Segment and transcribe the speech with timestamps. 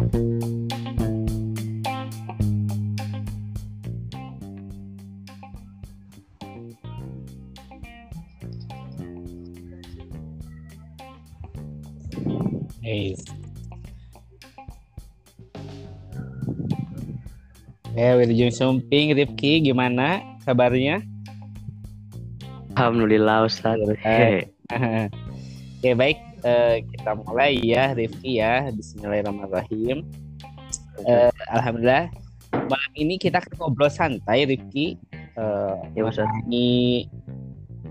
[0.00, 0.08] Hey.
[17.92, 21.04] Ya, Wilujeng Sumping, Rifki, gimana kabarnya?
[22.72, 23.76] Alhamdulillah Ustaz.
[24.00, 24.48] Eh.
[25.76, 26.29] Oke, baik.
[26.40, 28.72] Eh, kita mulai ya, Rifki ya.
[28.72, 30.08] Bismillahirrahmanirrahim.
[31.04, 32.08] Eh, Alhamdulillah.
[32.50, 34.96] Malam ini kita akan ngobrol santai, Rifki.
[35.36, 37.04] Eh, Ya ini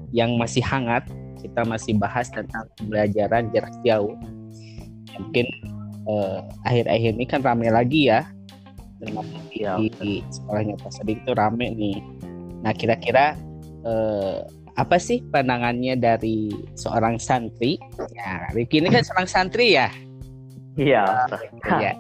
[0.09, 1.05] yang masih hangat.
[1.39, 4.17] Kita masih bahas tentang pembelajaran jarak jauh.
[5.21, 5.45] Mungkin
[6.09, 8.25] eh, akhir-akhir ini kan rame lagi ya.
[8.97, 12.01] Termasuk di, Ya, di sekolahnya Pak Sadik itu rame nih.
[12.65, 13.37] Nah, kira-kira
[14.79, 16.47] apa sih pandangannya dari
[16.79, 17.75] seorang santri?
[18.15, 19.91] Ya, Rifki ini kan seorang santri ya.
[20.79, 21.03] Iya.
[21.27, 21.43] Ustaz.
[21.83, 21.93] ya.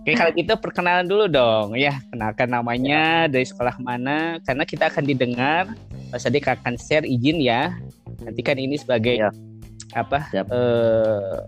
[0.00, 1.96] Oke, kalau gitu perkenalan dulu dong ya.
[2.12, 5.64] Kenalkan namanya dari sekolah mana karena kita akan didengar.
[6.12, 7.72] Mas Adik akan share izin ya.
[8.20, 9.32] Nanti kan ini sebagai Ya.
[9.96, 10.28] apa?
[10.28, 10.44] Siap.
[10.52, 11.40] eh,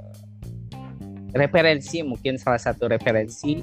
[1.36, 3.60] referensi mungkin salah satu referensi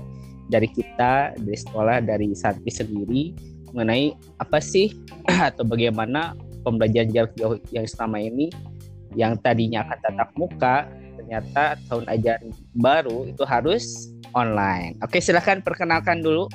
[0.50, 3.34] dari kita dari sekolah dari santri sendiri
[3.74, 4.90] mengenai apa sih
[5.50, 6.34] atau bagaimana
[6.70, 8.54] pembelajaran jarak jauh yang selama ini
[9.18, 10.86] yang tadinya akan tatap muka
[11.18, 15.02] ternyata tahun ajaran baru itu harus online.
[15.02, 16.46] Oke, silahkan perkenalkan dulu.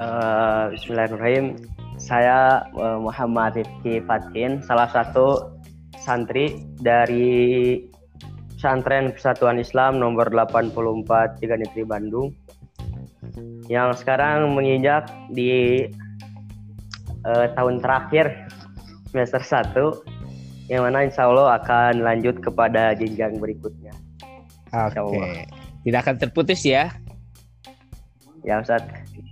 [0.00, 1.60] Eh, Bismillahirrahmanirrahim.
[2.00, 5.54] Saya eh, Muhammad Rifki Fatin, salah satu
[6.00, 7.76] santri dari
[8.56, 12.28] Pesantren Persatuan Islam nomor 84 Tiga Negeri Bandung
[13.72, 15.84] yang sekarang menginjak di
[17.26, 18.32] eh, tahun terakhir
[19.10, 23.90] semester 1 yang mana insya Allah akan lanjut kepada jenjang berikutnya.
[24.70, 24.98] Oke.
[25.02, 25.44] Allah.
[25.82, 26.94] Tidak akan terputus ya.
[28.46, 28.86] Ya Ustaz.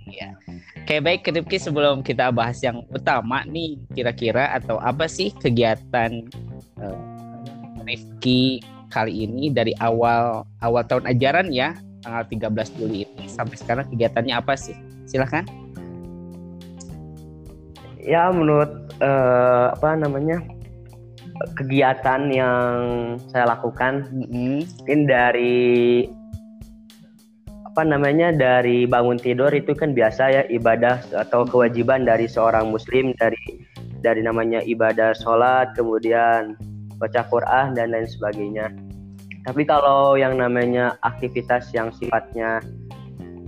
[0.09, 0.35] Iya.
[0.83, 6.27] Oke, baik Rifki sebelum kita bahas yang utama nih kira-kira atau apa sih kegiatan
[6.81, 6.99] eh,
[7.87, 13.85] Rifki kali ini dari awal awal tahun ajaran ya tanggal 13 Juli ini sampai sekarang
[13.93, 14.75] kegiatannya apa sih?
[15.05, 15.45] Silahkan.
[17.99, 20.39] Ya menurut eh, apa namanya
[21.55, 22.75] kegiatan yang
[23.31, 26.07] saya lakukan mungkin dari
[27.69, 33.15] apa namanya dari bangun tidur itu kan biasa ya ibadah atau kewajiban dari seorang muslim
[33.15, 33.39] dari
[34.03, 36.59] dari namanya ibadah sholat kemudian
[36.99, 38.67] baca Quran dan lain sebagainya.
[39.47, 42.59] Tapi kalau yang namanya aktivitas yang sifatnya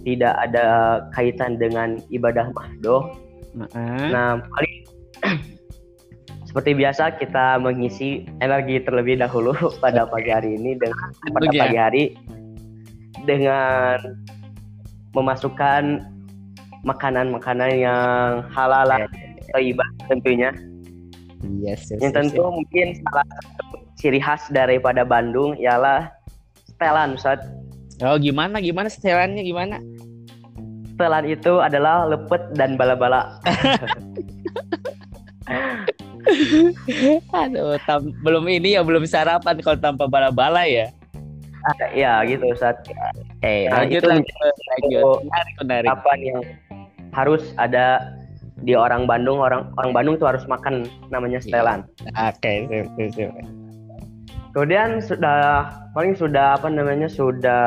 [0.08, 0.68] tidak ada
[1.14, 3.12] kaitan dengan ibadah mahdoh
[3.56, 4.08] Heeh.
[4.12, 4.76] Nah, paling
[6.50, 12.04] seperti biasa kita mengisi energi terlebih dahulu pada pagi hari ini dengan pada pagi hari
[13.28, 14.00] dengan
[15.12, 16.08] memasukkan
[16.88, 18.90] makanan-makanan yang halal
[19.60, 20.50] ibadah tentunya.
[21.62, 26.10] Yes, yes, Yang yes, tentu mungkin salah satu ciri khas daripada Bandung ialah
[26.70, 27.42] setelan, Ustaz.
[27.98, 28.06] yes.
[28.06, 29.78] Oh, gimana gimana setelannya gimana?
[31.02, 33.42] Setelan itu adalah lepet dan bala-bala.
[37.34, 40.94] Aduh, tam- belum ini ya belum sarapan kalau tanpa bala-bala ya.
[41.66, 42.78] Ah, ya, gitu, Ustaz.
[43.42, 45.18] Eh, Nah, lanjut itu lanjut lanjut.
[45.26, 45.90] Menarik, menarik.
[45.90, 46.40] apa yang
[47.18, 48.14] harus ada
[48.62, 51.82] di orang Bandung orang orang Bandung tuh harus makan namanya setelan.
[52.14, 52.70] Oke,
[53.10, 53.34] sip.
[54.54, 55.66] Kemudian sudah
[55.98, 57.66] paling sudah apa namanya sudah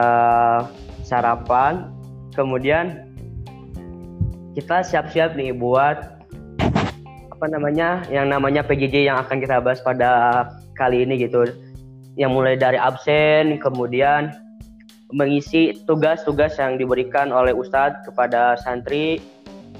[1.03, 1.91] sarapan,
[2.39, 3.04] kemudian
[4.55, 6.23] kita siap-siap nih buat
[7.35, 10.11] apa namanya yang namanya PJJ yang akan kita bahas pada
[10.79, 11.45] kali ini gitu.
[12.15, 14.31] Yang mulai dari absen, kemudian
[15.11, 19.19] mengisi tugas-tugas yang diberikan oleh Ustadz kepada santri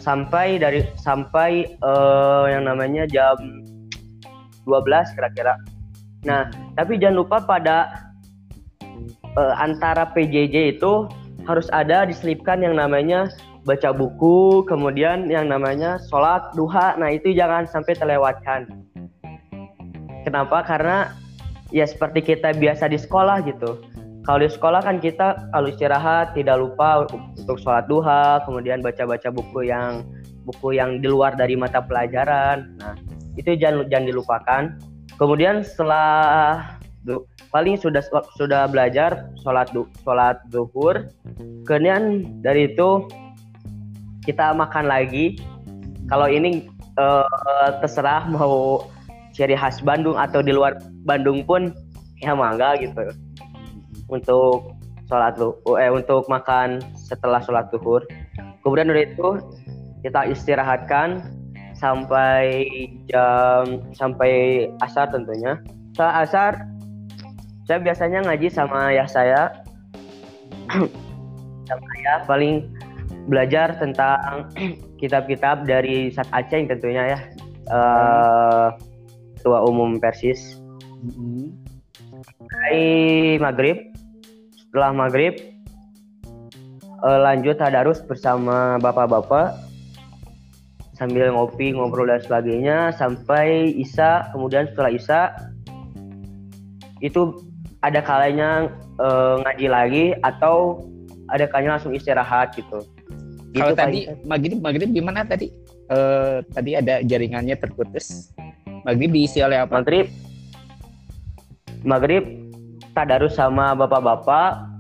[0.03, 3.39] sampai dari sampai eh, yang namanya jam
[4.67, 5.55] 12 kira-kira.
[6.27, 8.11] Nah, tapi jangan lupa pada
[9.39, 11.07] eh, antara PJJ itu
[11.47, 13.31] harus ada diselipkan yang namanya
[13.65, 16.95] baca buku, kemudian yang namanya sholat duha.
[17.01, 18.69] Nah, itu jangan sampai terlewatkan.
[20.25, 20.65] Kenapa?
[20.65, 21.13] Karena
[21.73, 23.81] ya seperti kita biasa di sekolah gitu.
[24.25, 29.69] Kalau di sekolah kan kita kalau istirahat tidak lupa untuk sholat duha, kemudian baca-baca buku
[29.69, 30.01] yang
[30.49, 32.73] buku yang di luar dari mata pelajaran.
[32.81, 32.97] Nah,
[33.37, 34.63] itu jangan jangan dilupakan.
[35.21, 36.65] Kemudian setelah
[37.53, 38.01] paling sudah
[38.41, 41.13] sudah belajar sholat du, sholat duhur,
[41.69, 43.05] kemudian dari itu
[44.25, 45.39] kita makan lagi.
[46.09, 46.69] Kalau ini
[46.99, 48.85] eh, terserah mau
[49.37, 51.73] ciri khas Bandung atau di luar Bandung pun
[52.21, 53.13] ya mangga gitu.
[54.09, 54.75] Untuk
[55.09, 55.37] sholat
[55.81, 58.05] eh untuk makan setelah sholat duhur.
[58.65, 59.41] Kemudian dari itu
[60.01, 61.21] kita istirahatkan
[61.77, 62.65] sampai
[63.13, 65.61] jam sampai asar tentunya.
[65.93, 66.53] Setelah asar
[67.65, 69.43] saya biasanya ngaji sama ayah saya.
[71.65, 72.69] Sama ayah paling
[73.27, 74.49] belajar tentang
[75.01, 77.21] kitab-kitab dari Sat Aceh tentunya ya.
[77.69, 78.69] Uh,
[79.45, 80.61] umum Persis.
[82.49, 83.93] Hari maghrib.
[84.57, 85.37] Setelah maghrib
[87.05, 89.55] uh, lanjut tadarus bersama bapak-bapak.
[90.97, 92.95] Sambil ngopi ngobrol dan sebagainya.
[92.97, 95.21] Sampai Isa kemudian setelah Isa
[97.05, 97.37] itu
[97.85, 100.89] ada kalanya uh, ngaji lagi atau
[101.29, 102.81] ada kalanya langsung istirahat gitu.
[103.55, 105.47] Kalau gitu, tadi maghrib maghrib gimana tadi?
[105.87, 108.35] Uh, tadi ada jaringannya terputus.
[108.83, 109.79] Maghrib diisi oleh apa?
[109.79, 110.11] Maghrib
[111.87, 112.25] maghrib
[112.97, 114.75] tadarus sama bapak-bapak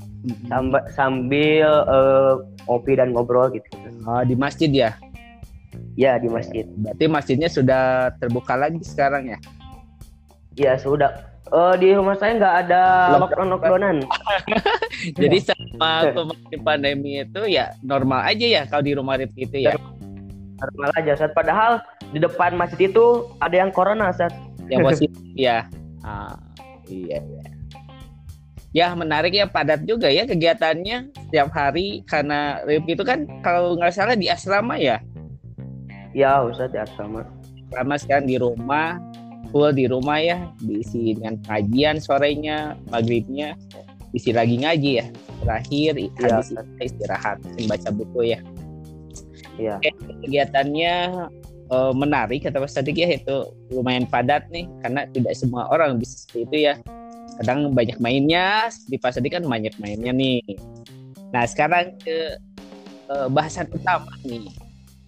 [0.48, 3.68] sambil, sambil uh, ngopi dan ngobrol gitu.
[4.08, 4.90] Oh, di masjid ya?
[5.94, 6.66] Ya di masjid.
[6.66, 9.38] Berarti masjidnya sudah terbuka lagi sekarang ya?
[10.58, 11.30] Ya sudah.
[11.52, 12.82] Uh, di rumah saya nggak ada
[13.20, 13.96] lockdown lockdownan.
[15.22, 15.38] Jadi
[15.78, 19.74] sama kemarin pandemi itu ya normal aja ya kalau di rumah Rifki itu ya.
[20.54, 21.82] Normal aja saat padahal
[22.14, 24.32] di depan masjid itu ada yang corona saat.
[24.70, 25.66] Yang positif ya.
[26.06, 26.38] Ah,
[26.86, 27.46] iya iya.
[28.74, 32.02] Ya menarik ya padat juga ya kegiatannya setiap hari.
[32.06, 35.02] Karena Rifki itu kan kalau nggak salah di asrama ya?
[36.14, 37.26] Ya usah di asrama.
[37.70, 38.98] Asrama sekarang di rumah
[39.50, 40.38] full di rumah ya.
[40.62, 43.58] Diisi dengan kajian sorenya maghribnya
[44.14, 45.06] isi lagi ngaji ya.
[45.42, 46.08] Terakhir ya.
[46.40, 46.48] habis
[46.80, 48.40] istirahat baca buku ya.
[49.58, 49.78] Ya
[50.22, 50.94] kegiatannya
[51.70, 56.24] uh, menarik kata Mas Sadik ya itu lumayan padat nih karena tidak semua orang bisa
[56.24, 56.74] seperti itu ya.
[57.42, 60.42] Kadang banyak mainnya di pas tadi kan banyak mainnya nih.
[61.34, 62.38] Nah sekarang ke
[63.10, 64.50] uh, bahasan utama nih.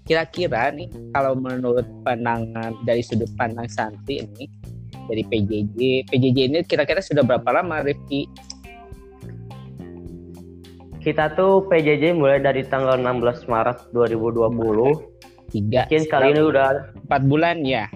[0.07, 4.47] Kira-kira nih kalau menurut pandangan dari sudut pandang Santi ini
[5.07, 8.27] dari PJJ PJJ ini kira-kira sudah berapa lama Rifki
[11.07, 14.51] kita tuh PJJ mulai dari tanggal 16 Maret 2020
[15.55, 16.67] tiga mungkin kali ini udah
[17.07, 17.87] empat bulan ya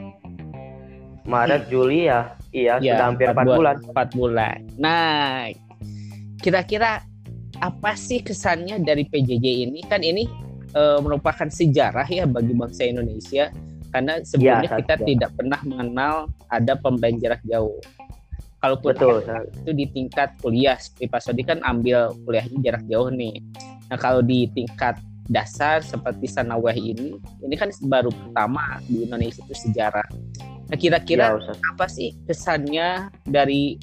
[1.27, 1.71] Maret hmm.
[1.75, 3.77] Juli ya Iya, ya, sudah hampir 4, 4 bulan.
[3.95, 4.59] 4 bulan.
[4.75, 5.47] Nah,
[6.43, 7.07] kira-kira
[7.62, 9.81] apa sih kesannya dari PJJ ini?
[9.87, 10.27] Kan ini
[10.75, 13.55] e, merupakan sejarah ya bagi bangsa Indonesia
[13.95, 15.07] karena sebelumnya ya, kita ya.
[15.07, 16.15] tidak pernah mengenal
[16.51, 17.79] ada pembelajaran jarak jauh.
[18.61, 19.25] Kalau Betul,
[19.65, 23.41] itu di tingkat kuliah, seperti Pak Sodi kan ambil kuliahnya jarak jauh nih.
[23.89, 25.01] Nah, kalau di tingkat
[25.33, 30.05] dasar seperti Sanawah ini, ini kan baru pertama di Indonesia itu sejarah.
[30.69, 33.81] Nah, kira-kira ya, apa sih kesannya dari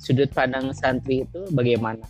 [0.00, 2.00] sudut pandang santri itu bagaimana?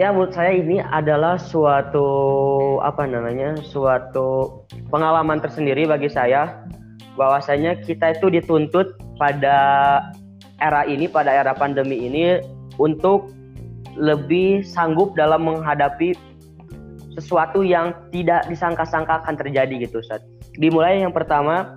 [0.00, 2.08] Ya, menurut saya ini adalah suatu
[2.80, 3.60] apa namanya?
[3.60, 6.64] suatu pengalaman tersendiri bagi saya
[7.18, 9.58] bahwasanya kita itu dituntut pada
[10.60, 12.40] era ini, pada era pandemi ini
[12.76, 13.32] untuk
[13.98, 16.14] lebih sanggup dalam menghadapi
[17.18, 20.22] sesuatu yang tidak disangka-sangka akan terjadi gitu Ustaz.
[20.56, 21.76] Dimulai yang pertama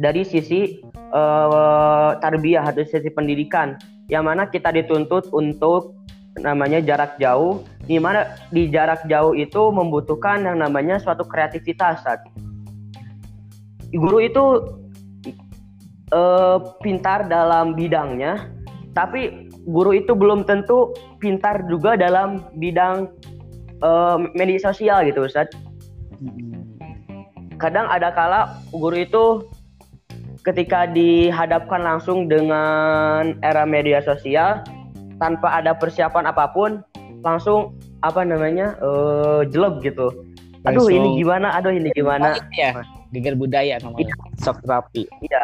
[0.00, 0.80] dari sisi
[1.12, 3.76] uh, tarbiyah atau sisi pendidikan
[4.08, 5.98] yang mana kita dituntut untuk
[6.40, 12.22] namanya jarak jauh di mana di jarak jauh itu membutuhkan yang namanya suatu kreativitas saat
[13.92, 14.44] guru itu
[16.12, 18.58] uh, pintar dalam bidangnya
[18.98, 20.90] tapi guru itu belum tentu
[21.22, 23.06] pintar juga dalam bidang
[23.84, 25.46] uh, media sosial gitu Ustaz.
[27.62, 29.24] Kadang ada kala guru itu
[30.42, 34.66] ketika dihadapkan langsung dengan era media sosial
[35.22, 36.82] tanpa ada persiapan apa pun
[37.22, 40.10] langsung apa namanya uh, jelek gitu.
[40.66, 41.54] Aduh langsung, ini gimana?
[41.54, 42.34] Aduh ini gimana?
[42.54, 42.74] Ya
[43.14, 44.42] geger budaya namanya iya.
[44.42, 45.42] sok terapi iya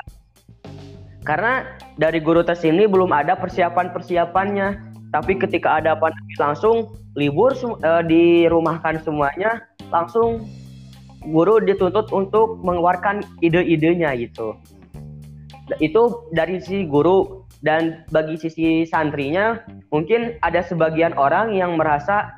[1.24, 1.64] karena
[1.96, 8.02] dari guru tes ini belum ada persiapan persiapannya tapi ketika ada pandemi langsung libur uh,
[8.02, 9.62] dirumahkan semuanya
[9.94, 10.42] langsung
[11.30, 14.58] guru dituntut untuk mengeluarkan ide-idenya gitu.
[15.80, 22.36] Itu dari sisi guru dan bagi sisi santrinya mungkin ada sebagian orang yang merasa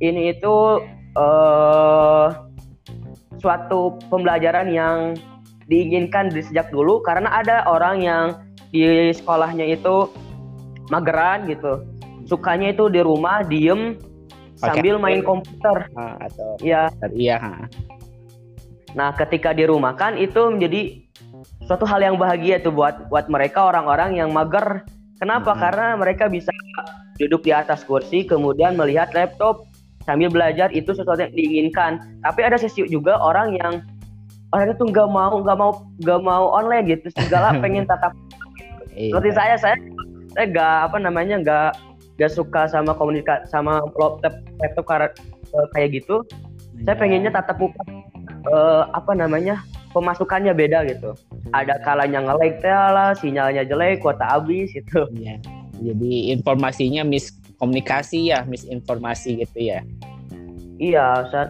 [0.00, 0.80] ini itu
[1.18, 2.32] uh,
[3.42, 5.18] suatu pembelajaran yang
[5.66, 8.24] diinginkan dari sejak dulu karena ada orang yang
[8.70, 10.08] di sekolahnya itu
[10.88, 11.82] mageran gitu.
[12.24, 13.98] Sukanya itu di rumah diem
[14.54, 15.90] sambil main komputer.
[15.98, 17.66] Ah, atau ya iya
[18.92, 21.00] Nah, ketika dirumahkan itu menjadi
[21.64, 24.84] suatu hal yang bahagia tuh buat buat mereka orang-orang yang mager.
[25.16, 25.56] Kenapa?
[25.56, 25.60] Hmm.
[25.64, 26.52] Karena mereka bisa
[27.16, 29.68] duduk di atas kursi kemudian melihat laptop
[30.02, 32.02] sambil belajar itu sesuatu yang diinginkan.
[32.22, 33.82] Tapi ada sisi juga orang yang
[34.52, 35.72] orang itu nggak mau nggak mau
[36.04, 38.12] nggak mau online gitu segala pengen tatap
[38.92, 39.16] Iya.
[39.16, 39.76] seperti saya saya
[40.36, 41.70] saya nggak apa namanya nggak
[42.20, 46.20] nggak suka sama komunikasi sama laptop laptop eh, kayak gitu
[46.84, 47.00] saya Iya.
[47.00, 47.80] pengennya tatap muka
[48.52, 49.64] eh, apa namanya
[49.96, 51.16] pemasukannya beda gitu
[51.56, 52.60] ada kalanya nge-lag
[52.92, 55.40] lah sinyalnya jelek kuota habis gitu Iya.
[55.82, 57.02] Jadi informasinya
[57.62, 59.86] miskomunikasi ya, misinformasi gitu ya.
[60.82, 61.48] iya Ustaz.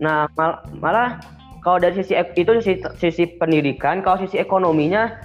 [0.00, 1.16] nah mal- malah
[1.64, 5.16] kalau dari sisi itu sisi, sisi pendidikan kalau sisi ekonominya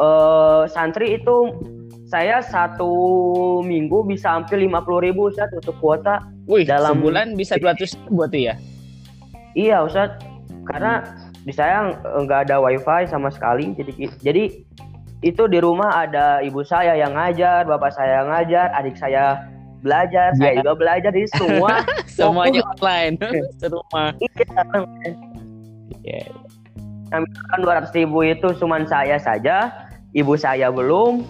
[0.00, 1.52] eh, santri itu
[2.08, 2.92] saya satu
[3.64, 8.24] minggu bisa hampir lima puluh ribu Ustaz untuk kuota Wih, Dalam- sebulan bisa 200 ribu
[8.26, 8.54] tuh ya?
[9.54, 10.16] Iya Ustaz,
[10.66, 11.04] karena
[11.44, 13.92] di saya nggak ada wifi sama sekali, jadi
[14.24, 14.42] jadi
[15.22, 19.38] itu di rumah ada ibu saya yang ngajar, bapak saya yang ngajar, adik saya
[19.82, 20.58] belajar, saya Iya.
[20.62, 21.82] juga belajar, jadi semua
[22.18, 23.14] Semuanya online,
[23.58, 24.14] serumah.
[26.02, 26.26] Iya.
[27.12, 27.22] kan
[27.60, 29.70] 200 ribu itu cuman saya saja,
[30.16, 31.22] ibu saya belum,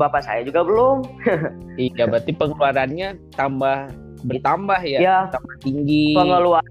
[0.00, 1.04] bapak saya juga belum.
[1.80, 3.88] Iya, berarti pengeluarannya tambah
[4.20, 6.12] bertambah ya, Ya tambah tinggi.
[6.12, 6.68] pengeluaran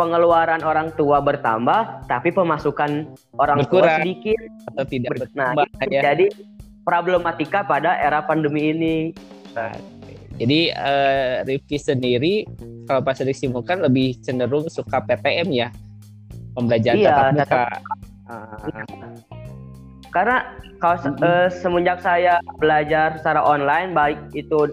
[0.00, 3.04] pengeluaran orang tua bertambah, tapi pemasukan
[3.36, 4.00] orang tua Berkurang.
[4.00, 4.40] sedikit.
[4.70, 6.02] atau tidak Nah, bertambah itu ya.
[6.06, 6.26] jadi
[6.80, 8.96] problematika pada era pandemi ini.
[10.38, 12.46] Jadi eh, Rifki sendiri
[12.86, 15.68] kalau pas disimpulkan lebih cenderung suka PTM ya,
[16.54, 17.44] pembelajaran Iya, tatap muka.
[17.44, 17.82] tatap-
[18.30, 18.56] Ah,
[20.10, 20.36] Karena
[20.78, 24.70] kalau eh, semenjak saya belajar secara online baik itu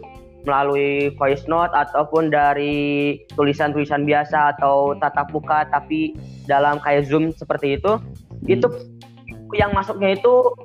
[0.47, 6.15] melalui voice note ataupun dari tulisan-tulisan biasa atau tatap muka tapi
[6.47, 8.47] dalam kayak Zoom seperti itu, Hmm.
[8.47, 8.67] itu
[9.59, 10.55] yang masuknya itu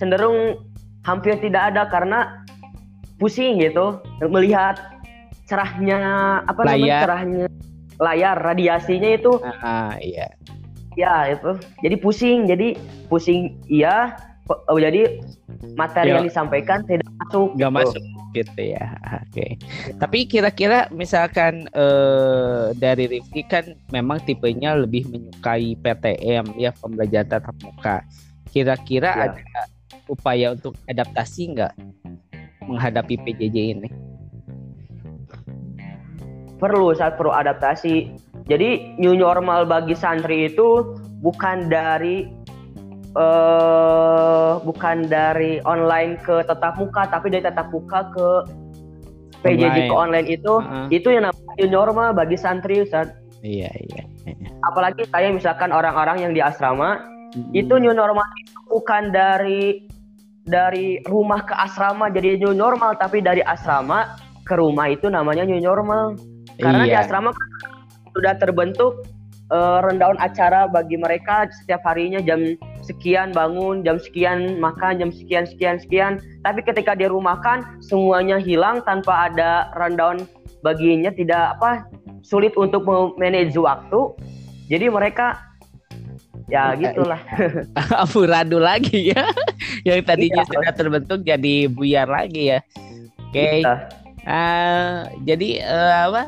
[0.00, 0.56] cenderung
[1.04, 2.40] hampir tidak ada karena
[3.20, 4.76] pusing gitu melihat
[5.46, 6.00] cerahnya
[6.44, 7.02] apa namanya Layar.
[7.04, 7.46] cerahnya
[7.96, 10.28] layar radiasinya itu ah, iya.
[10.96, 11.60] Ya itu.
[11.84, 12.48] Jadi pusing.
[12.48, 12.72] Jadi
[13.12, 14.16] pusing iya.
[14.48, 15.18] Oh, jadi
[15.74, 16.22] materi Ya.
[16.22, 17.54] yang disampaikan tidak masuk.
[17.58, 17.78] nggak gitu.
[17.82, 18.02] masuk
[18.36, 18.86] gitu ya.
[19.26, 19.46] Oke.
[19.96, 27.56] Tapi kira-kira misalkan eh, dari Rifki kan memang tipenya lebih menyukai PTM ya pembelajaran tatap
[27.64, 28.04] muka.
[28.52, 29.24] Kira-kira Ya.
[29.32, 29.62] ada
[30.06, 31.72] upaya untuk adaptasi nggak
[32.66, 33.88] menghadapi PJJ ini?
[36.56, 38.16] Perlu saat perlu adaptasi.
[38.46, 42.30] Jadi new normal bagi santri itu bukan dari
[43.16, 48.28] eh bukan dari online ke tatap muka, tapi dari tatap muka ke
[49.40, 50.86] PJJ ke online itu Heeh.
[50.92, 53.08] itu yang namanya new normal bagi santri Ustaz.
[53.40, 54.04] Iya iya.
[54.26, 54.50] iya.
[54.64, 57.52] Apalagi saya misalkan orang-orang yang di asrama Hmm.
[57.52, 59.84] itu new normal itu bukan dari
[60.46, 64.14] dari rumah ke asrama jadi new normal tapi dari asrama
[64.46, 66.14] ke rumah itu namanya new normal
[66.56, 67.02] karena di Iya.
[67.04, 67.48] asrama kan
[68.14, 69.04] sudah terbentuk
[69.52, 72.40] eh, rundown acara bagi mereka setiap harinya jam
[72.86, 76.12] sekian bangun jam sekian makan jam sekian sekian sekian.
[76.46, 80.22] Tapi ketika di rumah kan semuanya hilang tanpa ada rundown
[80.62, 81.84] baginya tidak apa
[82.22, 82.86] sulit untuk
[83.18, 84.14] manage waktu.
[84.70, 85.38] Jadi mereka
[86.46, 87.20] ya Iya, gitulah
[88.06, 89.26] amburadul lagi ya.
[89.86, 90.50] Yang tadinya Iya.
[90.50, 92.58] sudah terbentuk jadi buyar lagi ya.
[93.30, 93.62] Oke.
[93.62, 93.74] Iya.
[94.26, 96.22] Ah, jadi eh, apa?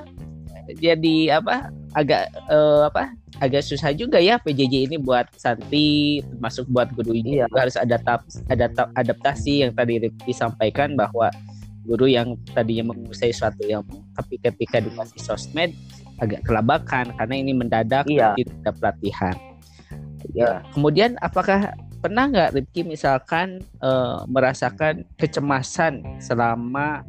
[0.79, 3.11] Jadi apa agak eh, apa
[3.43, 7.51] agak susah juga ya PJJ ini buat santri termasuk buat guru ini Iya.
[7.51, 8.47] harus adaptasi
[8.95, 11.27] adaptasi yang tadi Rifki sampaikan bahwa
[11.83, 15.75] guru yang tadinya menguasai suatu ilmu tapi ketika dikasih sosmed
[16.23, 18.39] agak kelabakan karena ini mendadak Iya.
[18.39, 19.37] tidak ada pelatihan.
[20.35, 20.51] Iya.
[20.75, 27.03] Kemudian apakah pernah nggak Rifki misalkan eh, merasakan kecemasan selama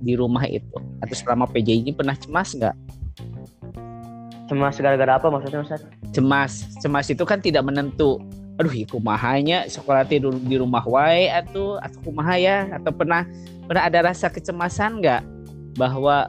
[0.00, 2.76] di rumah itu atau selama PJ ini pernah cemas nggak?
[4.50, 5.86] Cemas gara-gara apa maksudnya Ustaz?
[6.10, 8.18] Cemas, cemas itu kan tidak menentu.
[8.58, 13.22] Aduh, ya kumahanya sekolah tidur di rumah wae atau atau kumaha ya atau pernah
[13.70, 15.22] pernah ada rasa kecemasan nggak
[15.78, 16.26] bahwa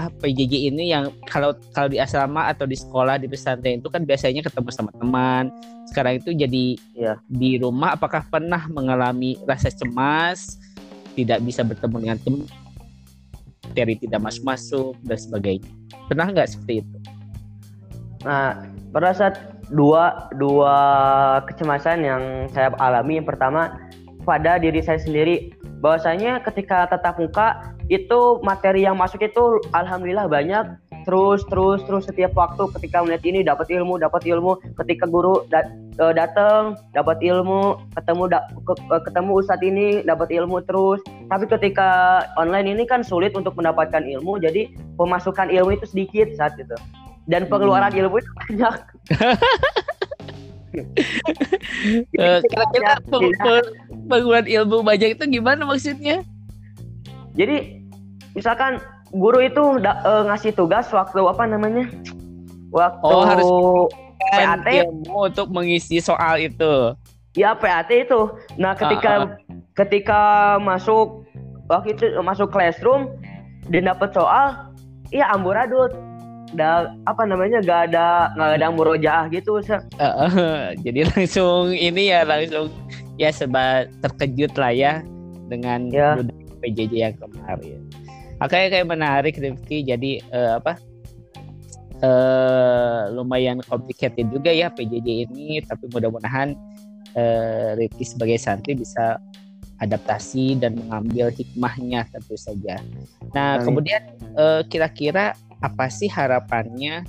[0.00, 4.02] ah, PJJ ini yang kalau kalau di asrama atau di sekolah di pesantren itu kan
[4.08, 5.52] biasanya ketemu sama teman.
[5.92, 7.20] Sekarang itu jadi Iya.
[7.28, 10.56] di rumah apakah pernah mengalami rasa cemas,
[11.12, 12.48] tidak bisa bertemu dengan teman,
[13.68, 15.70] materi tidak masuk-masuk dan sebagainya.
[16.08, 16.96] Pernah nggak seperti itu?
[18.22, 19.34] Nah, pada saat
[19.72, 20.76] dua dua
[21.48, 23.18] kecemasan yang saya alami.
[23.18, 23.80] Yang pertama
[24.22, 25.56] pada diri saya sendiri.
[25.82, 30.78] Bahwasanya ketika tatap muka itu materi yang masuk itu alhamdulillah banyak.
[31.02, 34.62] Terus terus terus setiap waktu ketika melihat ini dapat ilmu dapat ilmu.
[34.78, 35.66] Ketika guru dat
[35.98, 37.82] uh, datang dapat ilmu.
[37.98, 41.02] Ketemu da ke ketemu ustadz ini dapat ilmu terus.
[41.26, 44.38] Tapi ketika online ini kan sulit untuk mendapatkan ilmu.
[44.38, 46.78] Jadi pemasukan ilmu itu sedikit saat itu
[47.30, 48.00] dan pengeluaran hmm.
[48.06, 48.74] ilmu itu banyak
[52.18, 52.92] uh, kira-kira
[54.08, 56.24] pengeluaran ilmu banyak itu gimana maksudnya
[57.32, 57.80] jadi
[58.36, 58.80] misalkan
[59.12, 61.88] guru itu da, uh, ngasih tugas waktu apa namanya?
[62.72, 63.48] Waktu oh, harus
[64.32, 64.66] PAT
[65.08, 66.96] untuk mengisi soal itu.
[67.36, 68.32] Ya PAT itu.
[68.56, 69.28] Nah ketika uh, uh.
[69.76, 70.20] ketika
[70.60, 71.24] masuk
[71.68, 73.12] waktu itu masuk classroom
[73.68, 74.72] dan dapat soal,
[75.12, 75.92] iya amburadul.
[76.52, 82.28] Da, apa namanya gak ada gak ada murojaah gitu uh, uh, jadi langsung ini ya
[82.28, 82.68] langsung
[83.16, 84.92] ya sebab terkejut lah ya
[85.48, 86.16] dengan ya.
[86.62, 87.80] PJJ yang kemarin.
[88.42, 89.86] Oke, kayak menarik Rifki.
[89.86, 90.78] Jadi uh, apa?
[92.02, 96.58] Uh, lumayan complicated juga ya PJJ ini, tapi mudah-mudahan
[97.14, 99.22] uh, Rifki sebagai santri bisa
[99.78, 102.82] adaptasi dan mengambil hikmahnya tentu saja.
[103.34, 103.66] Nah, Amin.
[103.70, 104.02] kemudian
[104.34, 107.06] uh, kira-kira apa sih harapannya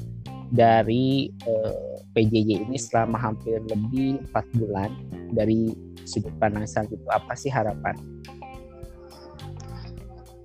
[0.53, 4.89] dari uh, PJJ ini selama hampir lebih empat bulan
[5.33, 5.74] dari
[6.05, 7.98] sudut pandang santri itu apa sih harapan?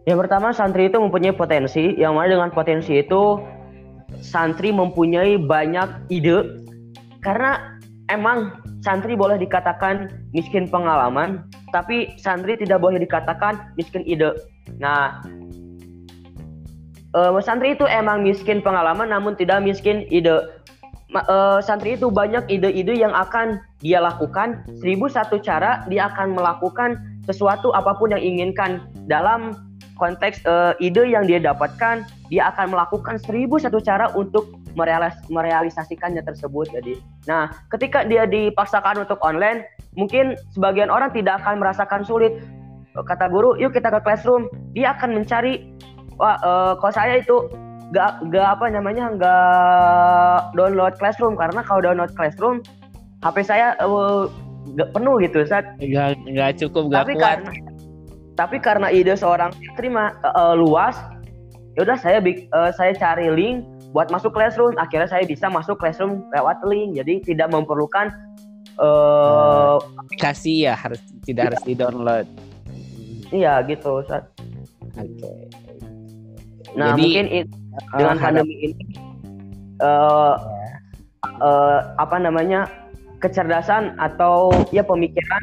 [0.09, 3.37] Yang pertama santri itu mempunyai potensi, yang mana dengan potensi itu
[4.25, 6.65] santri mempunyai banyak ide
[7.21, 7.77] karena
[8.09, 11.45] emang santri boleh dikatakan miskin pengalaman,
[11.77, 14.33] tapi santri tidak boleh dikatakan miskin ide.
[14.81, 15.21] Nah,
[17.15, 20.49] uh, santri itu emang miskin pengalaman namun tidak miskin ide.
[21.15, 24.65] uh, santri itu banyak ide-ide yang akan dia lakukan.
[24.83, 29.57] Seribu satu cara dia akan melakukan sesuatu apa pun yang inginkan dalam
[29.99, 34.47] konteks uh, ide yang dia dapatkan, dia akan melakukan seribu satu cara untuk
[34.79, 36.71] merealis merealisasikannya tersebut.
[36.71, 39.67] Jadi, nah ketika dia dipaksakan untuk online,
[39.99, 42.39] mungkin sebagian orang tidak akan merasakan sulit.
[42.95, 44.47] Kata guru, yuk kita ke classroom.
[44.75, 45.67] Dia akan mencari,
[46.19, 47.47] wah uh, kalau saya itu
[47.95, 51.35] gak, gak apa namanya gak download classroom.
[51.39, 52.61] Karena kalau download classroom
[53.25, 54.29] HP saya uh,
[54.77, 57.23] gak penuh gitu saat gak, gak cukup gak Tapi kuat.
[57.25, 57.51] karena,
[58.39, 60.95] tapi karena ide seorang terima uh, luas
[61.75, 62.19] ya udah saya
[62.55, 63.65] uh, saya cari link
[63.97, 64.77] buat masuk classroom.
[64.77, 67.01] Akhirnya saya bisa masuk classroom lewat link.
[67.01, 68.13] Jadi tidak memerlukan
[68.79, 72.27] uh, aplikasi ya harus tidak harus di download
[73.35, 74.25] iya gitu Ustaz.
[74.97, 75.05] oke.
[75.05, 75.58] okay.
[76.77, 77.47] Nah jadi, mungkin it,
[77.97, 78.85] dengan uh, pandemi ini
[79.81, 80.35] uh,
[81.41, 82.69] uh, apa namanya
[83.19, 85.43] kecerdasan atau ya pemikiran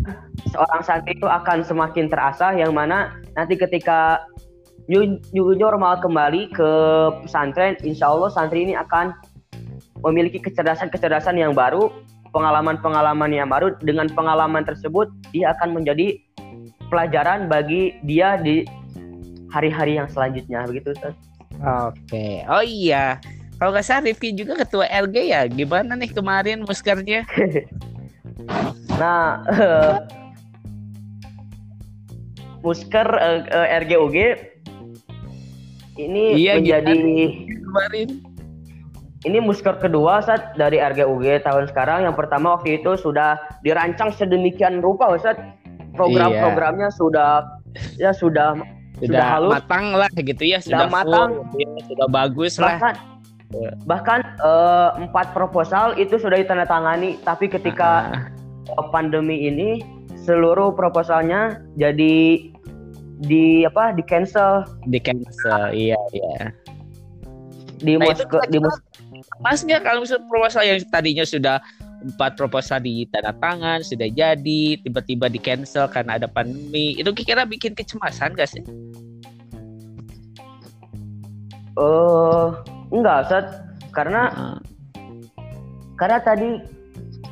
[0.52, 4.24] seorang santri itu akan semakin terasa yang mana nanti ketika
[4.88, 6.70] new, new normal kembali ke
[7.26, 9.12] pesantren insya Allah santri ini akan
[10.06, 11.90] memiliki kecerdasan-kecerdasan yang baru
[12.36, 13.80] pengalaman-pengalaman yang baru.
[13.80, 16.20] Dengan pengalaman tersebut dia akan menjadi
[16.92, 18.68] pelajaran bagi dia di
[19.56, 21.16] hari-hari yang selanjutnya begitu Ustaz.
[21.64, 23.24] Oke, oh iya
[23.56, 25.48] kalau nggak salah Rifki juga ketua LG ya.
[25.48, 27.24] Gimana nih kemarin muskernya?
[29.02, 30.04] nah, uh,
[32.60, 34.16] musker uh, uh, RGUG
[35.96, 37.00] ini iya, menjadi
[37.48, 38.10] kemarin.
[39.26, 42.04] Ini musker kedua saat dari RGUG tahun sekarang.
[42.04, 45.40] Yang pertama waktu itu sudah dirancang sedemikian rupa Ustaz.
[45.96, 47.00] Program-programnya iya.
[47.00, 47.32] sudah
[47.96, 48.60] ya sudah
[49.00, 49.52] sudah, sudah halus.
[49.52, 51.30] matang lah gitu ya sudah, sudah matang.
[51.52, 53.14] full, ya, sudah bagus bahkan, lah.
[53.86, 58.10] Bahkan uh, empat proposal itu sudah ditandatangani, tapi ketika
[58.74, 58.88] uh.
[58.90, 59.80] pandemi ini
[60.26, 62.50] seluruh proposalnya jadi
[63.22, 64.66] di apa di cancel.
[64.90, 66.52] Di cancel iya iya.
[67.80, 68.82] Di nah, Moskow di Mos
[69.40, 71.62] masnya kalau misalnya proposal yang tadinya sudah
[72.06, 77.44] empat proposal di tanda tangan sudah jadi tiba-tiba di cancel karena ada pandemi itu kira-kira
[77.50, 78.64] bikin kecemasan gak sih?
[81.76, 82.54] Eh uh,
[82.94, 83.46] Enggak, Ustaz.
[83.92, 84.60] Karena uh.
[85.96, 86.62] karena tadi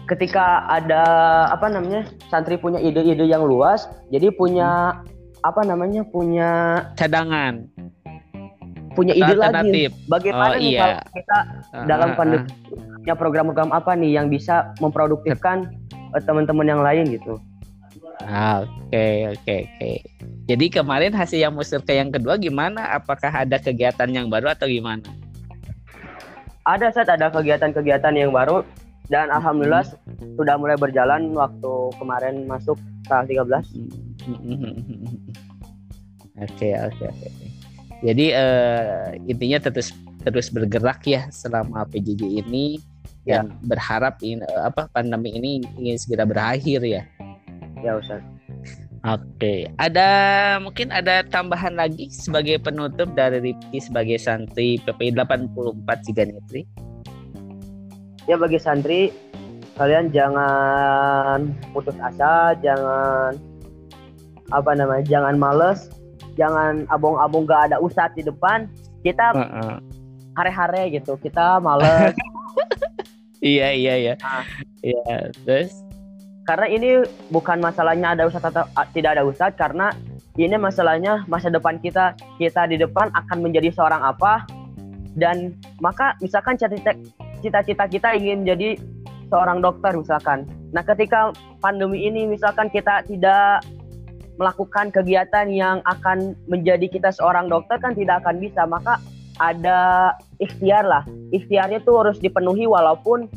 [0.09, 1.03] ketika ada
[1.51, 2.09] apa namanya?
[2.27, 5.47] santri punya ide-ide yang luas, jadi punya hmm.
[5.47, 6.01] apa namanya?
[6.07, 6.49] punya
[6.97, 7.69] cadangan.
[8.93, 9.89] Punya ide lagi.
[10.07, 10.81] Bagaimana oh, nih iya.
[10.81, 11.37] kalau kita
[11.73, 12.45] uh, dalam pandemi
[13.09, 13.17] uh.
[13.17, 15.69] program-program apa nih yang bisa memproduktifkan
[16.13, 17.41] uh, teman-teman yang lain gitu.
[18.23, 19.91] Ah, oke oke oke.
[20.47, 22.95] Jadi kemarin hasil yang musir ke yang kedua gimana?
[22.95, 25.03] Apakah ada kegiatan yang baru atau gimana?
[26.63, 28.63] ada saat ada kegiatan-kegiatan yang baru
[29.11, 29.83] dan alhamdulillah
[30.39, 33.67] sudah mulai berjalan waktu kemarin masuk tanggal 13.
[36.33, 37.52] Oke, oke, oke.
[38.03, 39.87] Jadi uh, intinya tetap
[40.27, 42.79] terus bergerak ya selama PJJ ini
[43.23, 43.39] Ya.
[43.39, 47.07] dan berharap in, apa pandemi ini ingin segera berakhir ya.
[47.79, 48.19] Ya Ustaz.
[49.03, 50.07] Oke, ada
[50.63, 56.63] mungkin ada tambahan lagi sebagai penutup dari Rifki sebagai santri PPI 84 Ciganitri.
[58.27, 59.11] Ya bagi santri
[59.75, 63.35] kalian jangan putus asa, jangan
[64.51, 65.91] apa namanya, jangan males,
[66.35, 68.69] jangan abong-abong gak ada ustadz di depan.
[69.03, 69.35] Kita
[70.33, 72.13] hare-hare gitu, kita males.
[73.43, 74.13] Iya iya iya.
[74.23, 74.47] Ah.
[74.79, 75.83] Iya, terus
[76.47, 79.91] karena ini bukan masalahnya ada ustadz atau a- tidak ada ustadz, karena
[80.39, 82.15] ini masalahnya masa depan kita.
[82.39, 84.47] Kita di depan akan menjadi seorang apa
[85.19, 86.95] dan maka misalkan cita-cita
[87.43, 88.79] cita-cita kita ingin jadi
[89.27, 90.47] seorang dokter misalkan.
[90.71, 93.61] Nah, ketika pandemi ini misalkan kita tidak
[94.43, 98.99] melakukan kegiatan yang akan menjadi kita seorang dokter kan tidak akan bisa, maka
[99.39, 100.11] ada
[100.43, 101.07] ikhtiar lah.
[101.31, 103.31] Ikhtiarnya tuh harus dipenuhi walaupun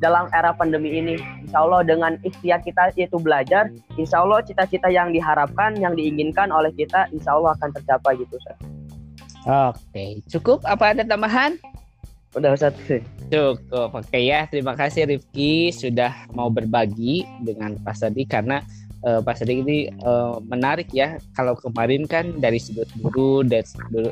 [0.00, 1.20] dalam era pandemi ini.
[1.44, 3.68] Insya Allah dengan ikhtiar kita yaitu belajar,
[4.00, 8.40] insya Allah cita-cita yang diharapkan, yang diinginkan oleh kita, insya Allah akan tercapai gitu.
[8.40, 8.56] Ustaz.
[9.46, 11.60] Oke, cukup apa ada tambahan?
[12.34, 12.74] Udah Ustaz.
[13.30, 13.90] Cukup.
[13.94, 18.60] Oke ya, terima kasih Rifki sudah mau berbagi dengan Pak Sadi karena
[19.06, 21.16] eh, Pak Sadi ini eh, menarik ya.
[21.38, 23.62] Kalau kemarin kan dari sudut guru dan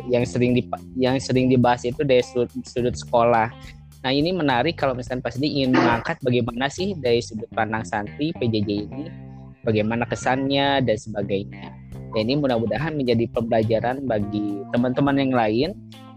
[0.06, 3.50] yang sering dipa- yang sering dibahas itu dari sudut, sudut sekolah.
[4.04, 8.30] Nah ini menarik kalau misalkan Pak Sadi ingin mengangkat bagaimana sih dari sudut pandang santri
[8.36, 9.04] PJJ ini,
[9.64, 11.72] bagaimana kesannya dan sebagainya.
[12.14, 15.68] Dan ini mudah-mudahan menjadi pembelajaran bagi teman-teman yang lain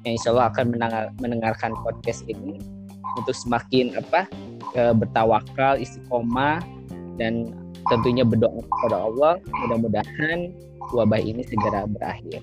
[0.05, 2.61] yang insya Allah akan mendengar- mendengarkan podcast ini
[3.17, 4.29] untuk semakin apa
[4.77, 6.61] eh, bertawakal istiqomah
[7.17, 7.49] dan
[7.87, 9.33] tentunya berdoa kepada Allah
[9.65, 10.51] mudah-mudahan
[10.91, 12.41] wabah ini segera berakhir.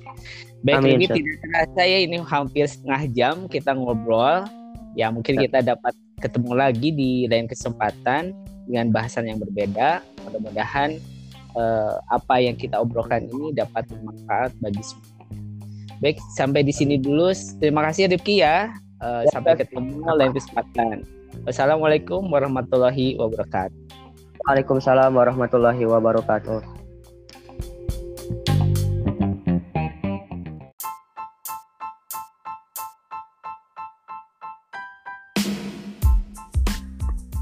[0.64, 4.48] Baik Amin, ini tidak terasa ya ini hampir setengah jam kita ngobrol.
[4.96, 5.92] Ya mungkin kita dapat
[6.22, 8.32] ketemu lagi di lain kesempatan
[8.64, 10.00] dengan bahasan yang berbeda.
[10.24, 10.96] Mudah-mudahan
[11.56, 15.12] eh, apa yang kita obrolkan ini dapat bermanfaat bagi semua.
[16.00, 17.32] Baik, sampai di sini dulu.
[17.60, 18.72] Terima kasih Rifki ya.
[19.04, 21.04] Eh, Ya, sampai ketemu lain kesempatan.
[21.44, 24.03] Wassalamualaikum warahmatullahi wabarakatuh.
[24.44, 26.60] Waalaikumsalam warahmatullahi wabarakatuh.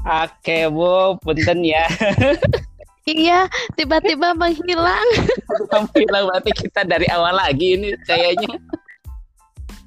[0.03, 1.85] Oke Bu, punten ya.
[3.03, 5.09] Iya, tiba-tiba menghilang.
[5.67, 8.55] Kamu bilang berarti kita dari awal lagi ini kayaknya.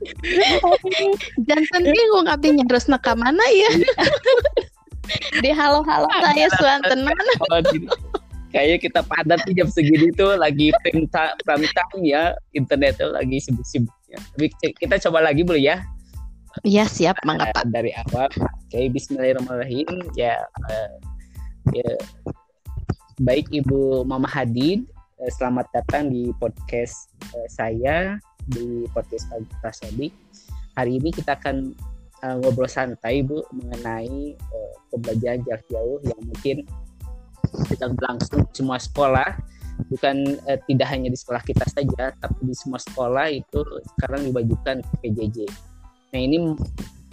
[1.49, 3.73] Jangan bingung apinya harus neka mana ya.
[5.45, 7.17] Di halo-halo saya suan tenan.
[8.55, 14.19] Kayaknya kita padat nih jam segini tuh lagi prime time ya internet tuh lagi sibuk-sibuknya.
[14.33, 14.47] Tapi
[14.81, 15.85] kita coba lagi dulu ya
[16.65, 17.69] Iya siap, mangga eh, Pak.
[17.69, 18.33] dari awal.
[18.65, 20.09] Oke, Bismillahirrahmanirrahim.
[20.17, 20.41] Ya,
[20.73, 20.91] eh,
[21.77, 21.91] ya.
[23.21, 24.89] baik Ibu Mama Hadid,
[25.21, 28.17] eh, selamat datang di podcast eh, saya
[28.49, 30.13] di podcast Pagi Prasodik.
[30.81, 31.77] Hari ini kita akan
[32.23, 36.57] eh, ngobrol santai Bu mengenai eh, pembelajaran jarak jauh yang mungkin
[37.67, 39.37] sedang berlangsung semua sekolah
[39.93, 43.61] bukan eh, tidak hanya di sekolah kita saja tapi di semua sekolah itu
[43.97, 45.47] sekarang diwajibkan PJJ.
[46.17, 46.57] Nah ini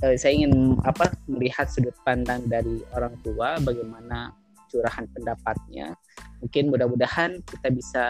[0.03, 4.31] eh, saya ingin apa melihat sudut pandang dari orang tua bagaimana
[4.71, 5.93] curahan pendapatnya.
[6.41, 8.03] Mungkin mudah-mudahan kita bisa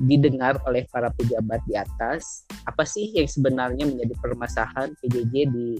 [0.00, 2.48] didengar oleh para pejabat di atas.
[2.64, 5.76] Apa sih yang sebenarnya menjadi permasalahan PJJ di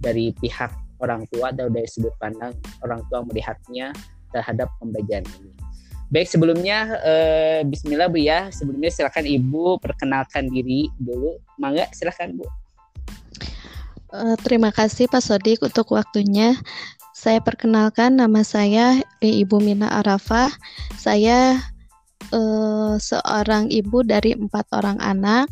[0.00, 3.92] dari pihak orang tua atau dari sudut pandang orang tua melihatnya
[4.32, 5.52] terhadap pembelajaran ini.
[6.06, 8.46] Baik sebelumnya eh, Bismillah Bu ya.
[8.54, 11.34] Sebelumnya silakan Ibu perkenalkan diri dulu.
[11.58, 12.46] Mangga silakan Bu.
[14.14, 16.54] Eh, terima kasih Pak Sodik untuk waktunya.
[17.10, 20.54] Saya perkenalkan nama saya Ibu Mina Arafah.
[20.94, 21.58] Saya
[22.30, 25.50] eh, seorang ibu dari empat orang anak.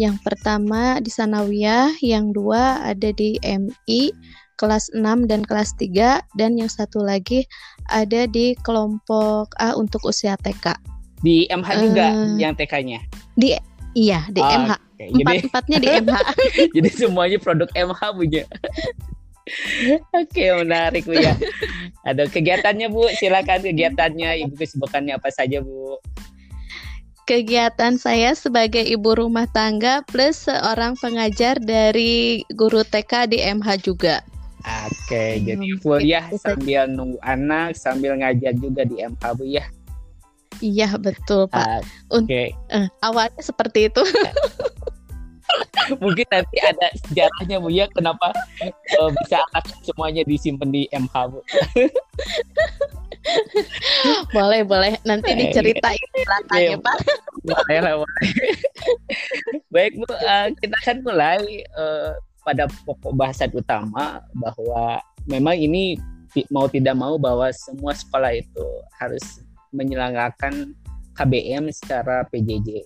[0.00, 4.12] Yang pertama di Sanawiyah, yang dua ada di MI
[4.56, 7.44] kelas 6 dan kelas 3 dan yang satu lagi
[7.90, 10.78] ada di kelompok A untuk usia TK.
[11.22, 13.02] Di MH juga Eh, yang TK-nya.
[13.92, 14.72] Iya, di Ah, MH.
[15.02, 16.18] Jadi Empat-empatnya di MH.
[16.78, 18.42] jadi semuanya produk MH punya.
[20.22, 21.34] Oke, menarik Bu ya.
[22.08, 25.98] Ada kegiatannya Bu, silakan kegiatannya, Ibu kesibukannya apa saja Bu?
[27.22, 34.26] Kegiatan saya sebagai ibu rumah tangga plus seorang pengajar dari guru TK di MH juga.
[34.62, 39.62] Oke, Hmm, jadi full ya sambil nunggu anak, sambil ngajar juga di MH Bu ya.
[40.62, 41.66] Iya betul Pak.
[41.66, 41.82] Ah,
[42.14, 44.02] Un- Oke, Eh, awalnya seperti itu.
[46.02, 48.30] Mungkin nanti ada sejarahnya Bu ya kenapa
[48.98, 51.38] uh, bisa anak semuanya disimpan di MH Bu.
[54.36, 56.96] boleh boleh nanti diceritain belakangnya Pak.
[57.42, 58.22] Boleh lah boleh.
[59.74, 61.40] Baik Bu, uh, kita akan mulai
[61.78, 64.98] uh, pada pokok bahasan utama bahwa
[65.30, 65.98] memang ini
[66.50, 68.66] mau tidak mau bahwa semua sekolah itu
[68.98, 70.72] harus menyelenggarakan
[71.12, 72.84] KBM secara PJJ.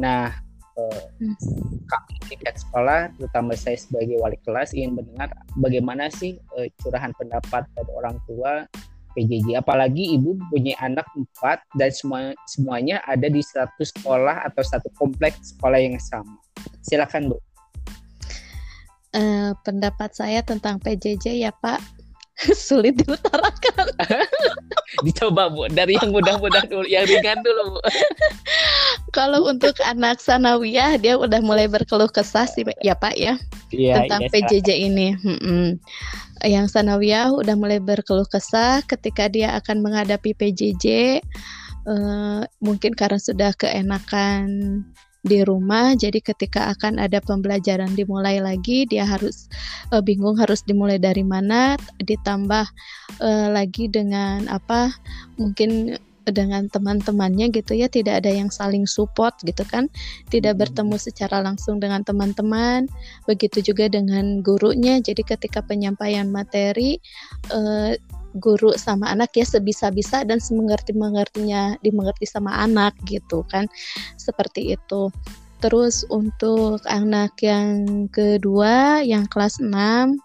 [0.00, 0.32] Nah,
[0.80, 1.36] eh, hmm.
[1.84, 5.28] kami tingkat sekolah, terutama saya sebagai wali kelas ingin mendengar
[5.60, 8.64] bagaimana sih eh, curahan pendapat dari orang tua
[9.14, 9.58] PJJ.
[9.58, 15.56] Apalagi ibu punya anak empat dan semua semuanya ada di satu sekolah atau satu kompleks
[15.56, 16.36] sekolah yang sama.
[16.84, 17.38] Silakan bu.
[19.10, 21.82] Uh, pendapat saya tentang PJJ ya Pak
[22.68, 23.86] sulit diutarakan.
[25.06, 27.80] Dicoba Bu, dari yang mudah-mudah dulu, yang ringan dulu Bu.
[29.16, 33.34] Kalau untuk anak sanawiyah dia udah mulai berkeluh kesah sih ya Pak ya.
[33.74, 35.08] Iya, tentang iya, PJJ ini.
[35.20, 35.78] Hmm
[36.40, 41.20] Yang sanawiyah udah mulai berkeluh kesah ketika dia akan menghadapi PJJ
[41.84, 44.48] uh, eh, mungkin karena sudah keenakan
[45.20, 49.52] di rumah jadi ketika akan ada pembelajaran dimulai lagi dia harus
[49.92, 52.64] uh, bingung harus dimulai dari mana ditambah
[53.20, 54.88] uh, lagi dengan apa
[55.36, 56.00] mungkin
[56.30, 59.86] dengan teman-temannya gitu ya tidak ada yang saling support gitu kan.
[60.32, 60.60] Tidak hmm.
[60.62, 62.88] bertemu secara langsung dengan teman-teman
[63.28, 64.98] begitu juga dengan gurunya.
[64.98, 66.98] Jadi ketika penyampaian materi
[67.52, 67.94] uh,
[68.38, 73.66] guru sama anak ya sebisa-bisa dan semengerti mengertinya dimengerti sama anak gitu kan.
[74.16, 75.10] Seperti itu.
[75.60, 80.16] Terus untuk anak yang kedua yang kelas 6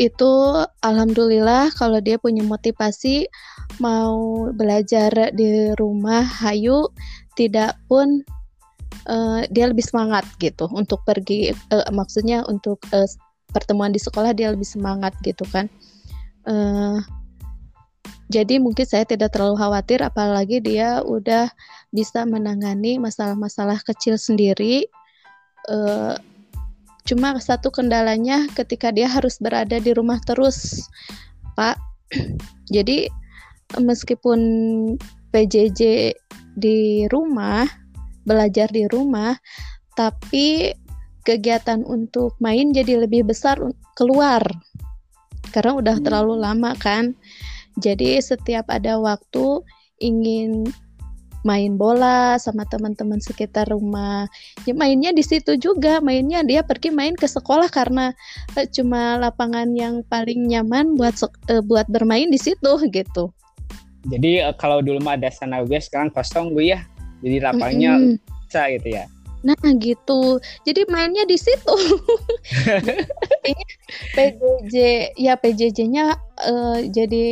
[0.00, 0.32] itu
[0.80, 3.28] alhamdulillah kalau dia punya motivasi
[3.78, 6.90] mau belajar di rumah hayu
[7.38, 8.24] tidak pun
[9.06, 13.06] uh, dia lebih semangat gitu untuk pergi uh, maksudnya untuk uh,
[13.54, 15.70] pertemuan di sekolah dia lebih semangat gitu kan
[16.48, 17.04] Uh,
[18.30, 21.50] jadi mungkin saya tidak terlalu khawatir apalagi dia udah
[21.90, 24.86] bisa menangani masalah-masalah kecil sendiri.
[25.66, 26.14] Uh,
[27.04, 30.86] cuma satu kendalanya ketika dia harus berada di rumah terus,
[31.58, 31.76] Pak.
[32.74, 33.10] Jadi
[33.78, 34.40] meskipun
[35.30, 35.80] PJJ
[36.58, 37.68] di rumah,
[38.26, 39.38] belajar di rumah,
[39.94, 40.74] tapi
[41.22, 43.60] kegiatan untuk main jadi lebih besar
[43.94, 44.40] keluar
[45.52, 46.04] karena udah hmm.
[46.06, 47.14] terlalu lama kan.
[47.78, 49.62] Jadi setiap ada waktu
[50.02, 50.66] ingin
[51.40, 54.28] main bola sama teman-teman sekitar rumah.
[54.68, 58.12] Ya mainnya di situ juga, mainnya dia pergi main ke sekolah karena
[58.56, 63.32] uh, cuma lapangan yang paling nyaman buat uh, buat bermain di situ gitu.
[64.08, 66.80] Jadi uh, kalau dulu mah ada sana gue sekarang kosong gue ya.
[67.20, 68.44] Jadi lapangnya mm -hmm.
[68.48, 69.04] bisa gitu ya.
[69.40, 70.36] Nah gitu,
[70.68, 71.76] jadi mainnya di situ.
[74.16, 74.76] PJJ
[75.16, 76.12] ya PJJ-nya
[76.44, 77.24] uh, eh, jadi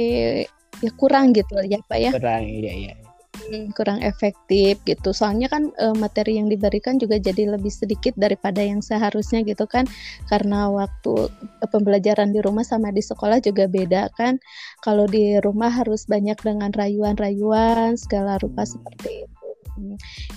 [0.81, 2.11] ya kurang gitu ya Pak ya.
[2.17, 3.08] Kurang iya iya.
[3.49, 5.17] Hmm, kurang efektif gitu.
[5.17, 9.89] Soalnya kan uh, materi yang diberikan juga jadi lebih sedikit daripada yang seharusnya gitu kan.
[10.29, 14.37] Karena waktu uh, pembelajaran di rumah sama di sekolah juga beda kan.
[14.85, 18.73] Kalau di rumah harus banyak dengan rayuan-rayuan segala rupa hmm.
[18.77, 19.39] seperti itu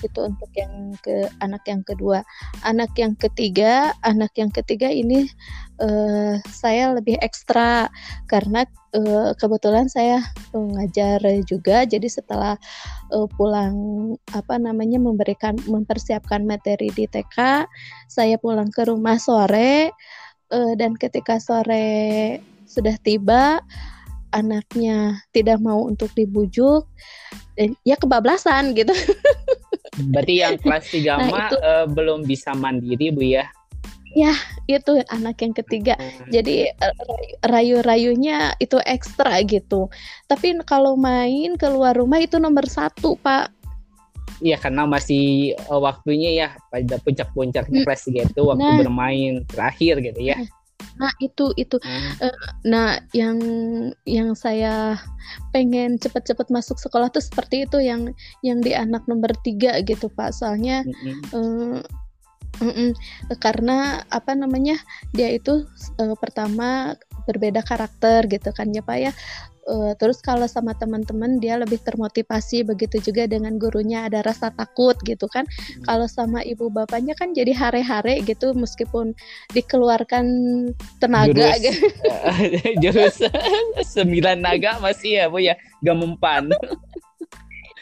[0.06, 2.21] itu untuk yang ke anak yang kedua
[2.62, 5.30] anak yang ketiga anak yang ketiga ini
[5.81, 7.89] uh, saya lebih ekstra
[8.29, 8.63] karena
[8.93, 10.21] uh, kebetulan saya
[10.53, 12.55] mengajar juga jadi setelah
[13.11, 13.75] uh, pulang
[14.31, 17.65] apa namanya memberikan mempersiapkan materi di TK
[18.07, 19.91] saya pulang ke rumah sore
[20.53, 22.39] uh, dan ketika sore
[22.69, 23.59] sudah tiba
[24.31, 26.87] anaknya tidak mau untuk dibujuk
[27.59, 28.95] dan ya kebablasan gitu.
[30.15, 33.51] Berarti yang kelas 3 nah, mah itu, uh, belum bisa mandiri Bu ya?
[34.12, 34.36] Ya,
[34.67, 35.95] itu anak yang ketiga.
[35.95, 36.28] Hmm.
[36.32, 36.67] Jadi
[37.47, 39.88] rayu-rayunya itu ekstra gitu.
[40.28, 43.52] Tapi kalau main keluar rumah itu nomor satu, Pak.
[44.41, 47.88] Iya, karena masih uh, waktunya ya pada puncak-puncaknya hmm.
[47.88, 50.36] kelas 3 itu waktu nah, bermain terakhir gitu ya.
[50.97, 52.12] Nah itu itu, hmm.
[52.26, 53.38] uh, nah yang
[54.10, 54.97] yang saya
[55.54, 60.34] pengen cepet-cepet masuk sekolah tuh seperti itu yang yang di anak nomor tiga gitu pak,
[60.34, 61.21] soalnya hmm.
[61.38, 61.80] uh,
[62.59, 62.89] mm -mm,
[63.39, 64.75] karena apa namanya
[65.15, 65.63] dia itu
[66.01, 66.97] uh, pertama
[67.29, 69.13] berbeda karakter gitu kan ya pak ya.
[69.61, 74.97] Uh, terus kalau sama teman-teman dia lebih termotivasi begitu juga dengan gurunya ada rasa takut
[75.05, 75.45] gitu kan.
[75.45, 75.85] Hmm.
[75.85, 79.13] kalau sama ibu bapaknya kan jadi hare-hare gitu meskipun
[79.53, 80.25] dikeluarkan
[80.97, 81.85] tenaga jurus, gitu.
[82.81, 83.15] jurus.
[83.85, 85.53] Sembilan naga masih ya bu ya.
[85.85, 86.49] Gak mempan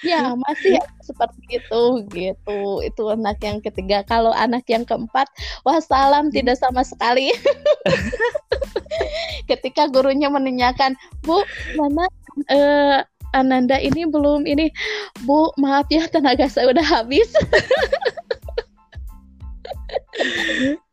[0.05, 1.83] ya masih seperti itu
[2.13, 2.81] gitu.
[2.85, 4.03] Itu anak yang ketiga.
[4.05, 5.27] Kalau anak yang keempat
[5.63, 7.31] wassalam tidak sama sekali.
[9.49, 11.43] Ketika gurunya menanyakan bu
[11.77, 12.05] mana
[12.49, 14.73] uh, Ananda ini belum ini?
[15.25, 17.29] Bu maaf ya tenaga saya udah habis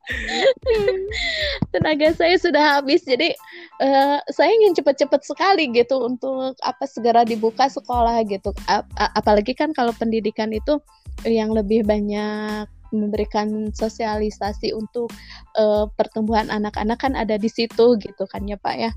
[1.75, 3.35] tenaga saya sudah habis jadi
[3.83, 9.75] uh, saya ingin cepat-cepat sekali gitu untuk apa segera dibuka sekolah gitu Ap apalagi kan
[9.75, 10.79] kalau pendidikan itu
[11.27, 15.11] yang lebih banyak memberikan sosialisasi untuk
[15.59, 18.91] uh, pertumbuhan anak-anak kan ada di situ gitu kan ya Pak ya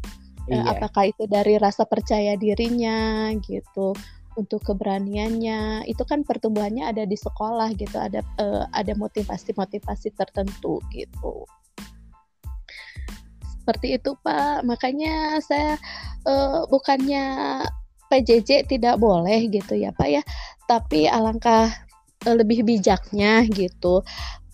[0.49, 0.77] eh, iya.
[0.77, 3.97] apakah itu dari rasa percaya dirinya gitu
[4.35, 5.87] untuk keberaniannya.
[5.89, 11.47] Itu kan pertumbuhannya ada di sekolah gitu ada uh, ada motivasi-motivasi tertentu gitu.
[13.63, 14.65] Seperti itu Pak.
[14.65, 15.77] Makanya saya
[16.25, 17.61] uh, bukannya
[18.09, 20.21] PJJ tidak boleh gitu ya Pak ya.
[20.65, 21.69] Tapi alangkah
[22.25, 24.01] uh, lebih bijaknya gitu.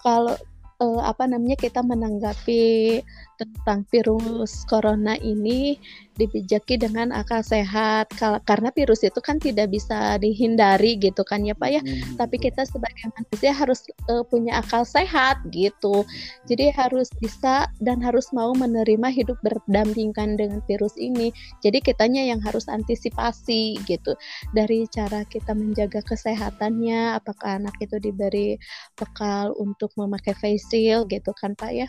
[0.03, 0.35] Kalau
[0.79, 2.99] uh, apa namanya kita menanggapi
[3.39, 5.79] tentang virus corona ini
[6.15, 8.07] dibijaki dengan akal sehat.
[8.47, 11.81] Karena virus itu kan tidak bisa dihindari gitu kan ya Pak ya.
[11.85, 12.17] Hmm.
[12.17, 16.07] tapi kita sebagai manusia harus uh, punya akal sehat gitu.
[16.47, 21.35] Jadi harus bisa dan harus mau menerima hidup berdampingan dengan virus ini.
[21.61, 24.15] Jadi kitanya yang harus antisipasi gitu.
[24.55, 28.55] Dari cara kita menjaga kesehatannya apakah anak itu diberi
[28.95, 31.87] bekal untuk memakai face shield gitu kan Pak ya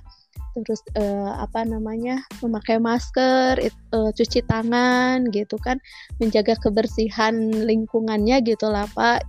[0.65, 3.61] terus uh, apa namanya memakai masker,
[3.93, 5.77] uh, cuci tangan gitu kan,
[6.17, 9.25] menjaga kebersihan lingkungannya gitu lah Pak,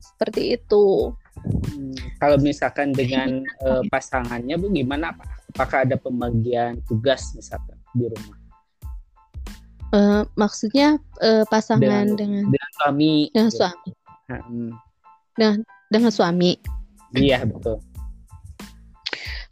[0.00, 1.12] seperti itu.
[1.46, 5.28] Hmm, kalau misalkan dengan uh, pasangannya Bu gimana Pak?
[5.56, 8.36] Apakah ada pembagian tugas misalkan di rumah?
[9.94, 13.12] Uh, maksudnya uh, pasangan dengan, dengan dengan suami.
[13.32, 13.56] Dengan ya.
[13.56, 13.90] suami.
[14.28, 14.70] Hmm.
[15.38, 15.56] Dengan
[15.88, 16.52] dengan suami.
[17.16, 17.80] Iya betul.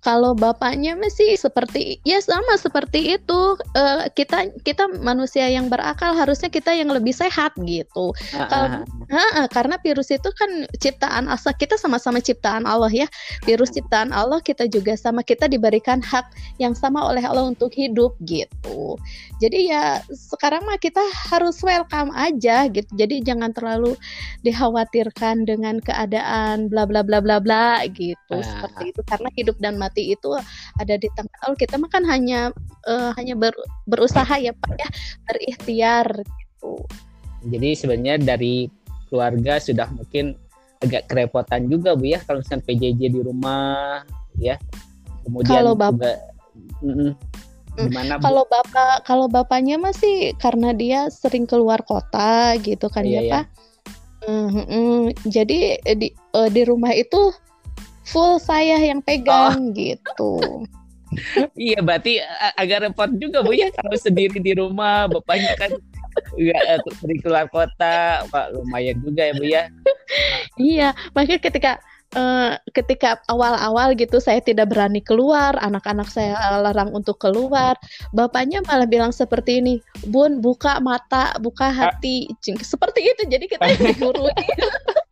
[0.04, 6.52] Kalau bapaknya masih seperti ya sama seperti itu uh, kita kita manusia yang berakal harusnya
[6.52, 8.12] kita yang lebih sehat gitu.
[8.36, 8.68] Uh, Kalau
[9.08, 13.08] uh, karena virus itu kan ciptaan asal kita sama-sama ciptaan Allah ya.
[13.48, 16.28] Virus ciptaan Allah kita juga sama kita diberikan hak
[16.60, 19.00] yang sama oleh Allah untuk hidup gitu.
[19.40, 21.00] Jadi ya sekarang mah kita
[21.32, 22.92] harus welcome aja gitu.
[22.92, 23.96] Jadi jangan terlalu
[24.44, 28.36] dikhawatirkan dengan keadaan bla bla bla bla bla gitu.
[28.36, 28.44] Uh.
[28.44, 30.34] Seperti itu karena hidup dan mati mati itu
[30.82, 32.50] ada di tangan Allah kita mah kan hanya
[32.90, 33.54] uh, hanya ber,
[33.86, 34.88] berusaha ya Pak ya
[35.30, 36.82] berikhtiar gitu.
[37.46, 38.66] Jadi sebenarnya dari
[39.06, 40.34] keluarga sudah mungkin
[40.82, 44.02] agak kerepotan juga Bu ya kalau misalnya PJJ di rumah
[44.34, 44.58] ya.
[45.22, 46.10] Kemudian kalau bapak juga,
[46.82, 47.12] mm,
[47.78, 53.30] gimana kalau bapak kalau bapaknya masih karena dia sering keluar kota gitu kan iya, ya
[53.30, 53.44] Pak.
[54.24, 54.98] Mm -hmm.
[55.30, 57.30] Jadi di uh, di rumah itu
[58.04, 59.74] full saya yang pegang oh.
[59.74, 60.32] gitu.
[61.54, 62.18] iya, berarti
[62.58, 65.70] agak repot juga Bu ya kalau sendiri di rumah, bapaknya kan
[66.34, 69.64] nggak sering keluar kota, Pak lumayan juga ya Bu ya.
[70.58, 71.72] iya, makanya ketika
[72.14, 77.76] uh, ketika awal-awal gitu saya tidak berani keluar, anak-anak saya larang untuk keluar,
[78.14, 79.74] bapaknya malah bilang seperti ini,
[80.08, 83.22] Bun buka mata, buka hati, seperti itu.
[83.28, 84.32] Jadi kita digurui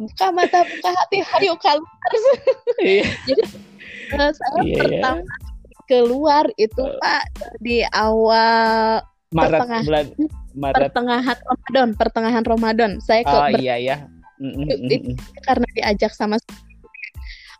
[0.00, 2.12] buka mata buka hati hayo keluar
[2.82, 3.04] iya.
[3.28, 3.42] jadi
[4.16, 4.76] uh, saya yeah, iya.
[4.78, 5.82] pertama yeah.
[5.86, 7.22] keluar itu uh, pak
[7.58, 10.06] di awal Maret pertengahan, bulan
[10.54, 10.78] Maret.
[10.78, 13.96] pertengahan Ramadan pertengahan Ramadan saya ke oh, iya iya
[14.42, 15.14] mm, mm, mm,
[15.46, 16.38] karena diajak sama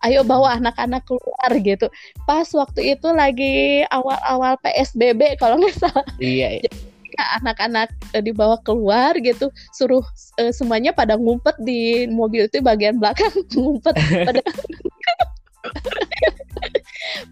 [0.00, 1.92] ayo bawa anak-anak keluar gitu.
[2.24, 6.06] Pas waktu itu lagi awal-awal PSBB kalau nggak salah.
[6.16, 6.64] Iya.
[6.64, 6.72] iya
[7.18, 10.04] anak-anak uh, dibawa keluar gitu suruh
[10.38, 14.40] uh, semuanya pada ngumpet di mobil itu bagian belakang ngumpet pada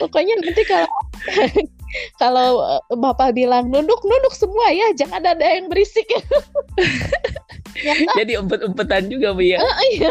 [0.01, 0.89] pokoknya nanti kalau
[2.23, 6.07] kalau uh, bapak bilang nunduk nunduk semua ya jangan ada yang berisik.
[8.19, 9.63] Jadi umpet-umpetan juga bu ya?
[9.63, 10.11] Uh, iya.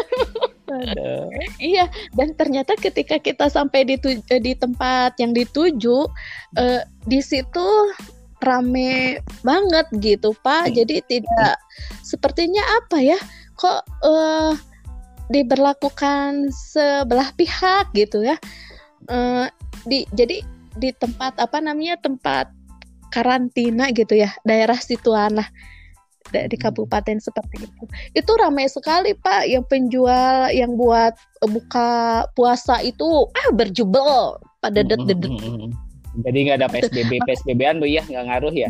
[1.56, 3.96] Iya dan ternyata ketika kita sampai di
[4.28, 6.04] di tempat yang dituju
[6.60, 7.68] uh, di situ
[8.42, 10.70] rame banget gitu Pak.
[10.70, 10.74] Hmm.
[10.74, 11.56] Jadi tidak
[12.02, 13.18] sepertinya apa ya?
[13.58, 14.52] Kok uh,
[15.28, 18.36] diberlakukan sebelah pihak gitu ya?
[19.08, 19.46] Uh,
[19.86, 20.42] di jadi
[20.78, 22.50] di tempat apa namanya tempat
[23.08, 25.48] karantina gitu ya daerah Situanah
[26.28, 26.60] di hmm.
[26.60, 27.84] kabupaten seperti itu.
[28.12, 35.32] Itu ramai sekali Pak yang penjual yang buat buka puasa itu ah berjubel pada dedet-dedet.
[36.24, 38.68] Jadi nggak ada PSBB PSBB-an bu ya nggak ngaruh ya?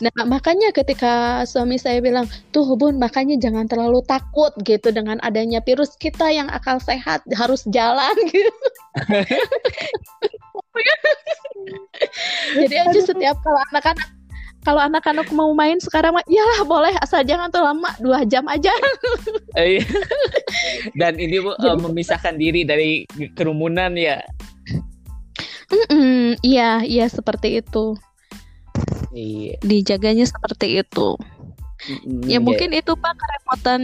[0.00, 2.24] Nah, makanya ketika suami saya bilang,
[2.56, 7.68] tuh Bun, makanya jangan terlalu takut gitu dengan adanya virus kita yang akal sehat harus
[7.68, 8.64] jalan gitu.
[12.64, 14.08] Jadi aja setiap kalau anak-anak
[14.60, 18.72] kalau anak-anak mau main sekarang mah iyalah boleh asal jangan terlalu lama dua jam aja.
[19.56, 19.84] Iya.
[20.96, 23.04] Dan ini bu Jadi, uh, memisahkan diri dari
[23.36, 24.20] kerumunan ya.
[25.70, 27.94] Mm -mm, iya iya seperti itu.
[29.14, 29.58] Iya.
[29.62, 31.14] Dijaganya seperti itu.
[31.80, 33.82] Mm, ya mungkin itu pak kerepotan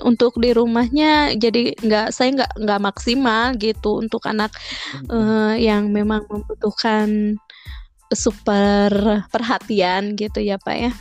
[0.00, 4.48] untuk di rumahnya jadi nggak saya nggak nggak maksimal gitu untuk anak
[5.04, 7.36] mm, uh, yang memang membutuhkan
[8.08, 8.88] super
[9.28, 10.92] perhatian gitu ya pak ya.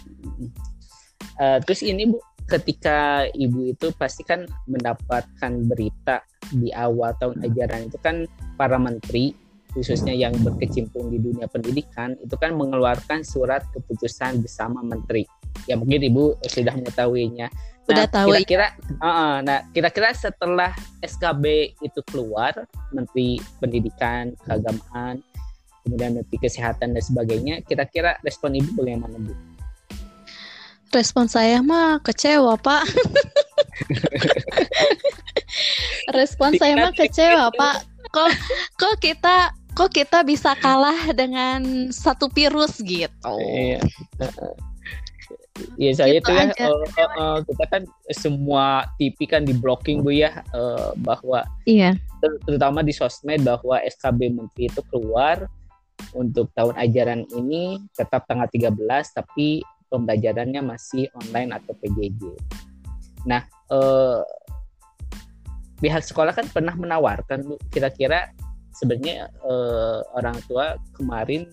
[1.40, 7.88] Uh, terus ini bu ketika ibu itu pasti kan mendapatkan berita di awal tahun ajaran
[7.88, 8.28] itu kan
[8.60, 9.32] para menteri
[9.74, 15.26] khususnya yang berkecimpung di dunia pendidikan itu kan mengeluarkan surat keputusan bersama menteri.
[15.66, 17.50] Ya mungkin ibu sudah mengetahuinya.
[17.50, 18.32] Nah, sudah tahu.
[18.32, 18.68] Kira-kira,
[19.02, 20.72] uh, uh, nah kira-kira setelah
[21.04, 22.56] SKB itu keluar,
[22.96, 25.20] Menteri Pendidikan, Keagamaan,
[25.84, 29.36] kemudian Menteri Kesehatan dan sebagainya, kira-kira respon ibu bagaimana bu?
[30.94, 32.86] Respon saya mah kecewa pak.
[36.18, 37.84] respon saya mah kecewa pak.
[38.14, 38.30] Kok
[38.78, 43.34] kok kita kok kita bisa kalah dengan satu virus gitu.
[43.42, 43.82] Iya.
[45.78, 50.02] Iya saya gitu itu ya uh, uh, uh, kita kan semua TV kan di blocking
[50.02, 51.94] bu ya uh, bahwa iya
[52.26, 55.46] ter terutama di sosmed bahwa SKB Menteri itu keluar
[56.18, 58.74] untuk tahun ajaran ini tetap tanggal 13
[59.14, 59.62] tapi
[59.94, 62.22] pembelajarannya masih online atau PJJ.
[63.30, 64.26] Nah uh,
[65.78, 68.34] pihak sekolah kan pernah menawarkan bu kira-kira
[68.74, 71.48] sebenarnya uh, orang tua kemarin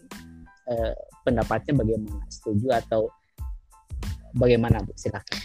[0.68, 0.92] uh,
[1.22, 2.20] pendapatnya bagaimana?
[2.32, 3.12] Setuju atau
[4.36, 4.92] bagaimana bu?
[4.96, 5.38] Silakan.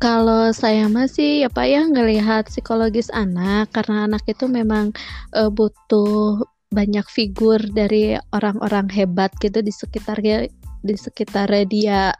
[0.00, 4.96] Kalau saya masih ya Pak ya ngelihat psikologis anak karena anak itu memang
[5.36, 6.40] uh, butuh
[6.72, 10.48] banyak figur dari orang-orang hebat gitu di sekitarnya
[10.80, 12.16] di sekitar dia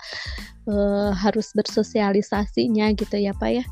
[0.68, 3.64] uh, harus bersosialisasinya gitu ya Pak ya.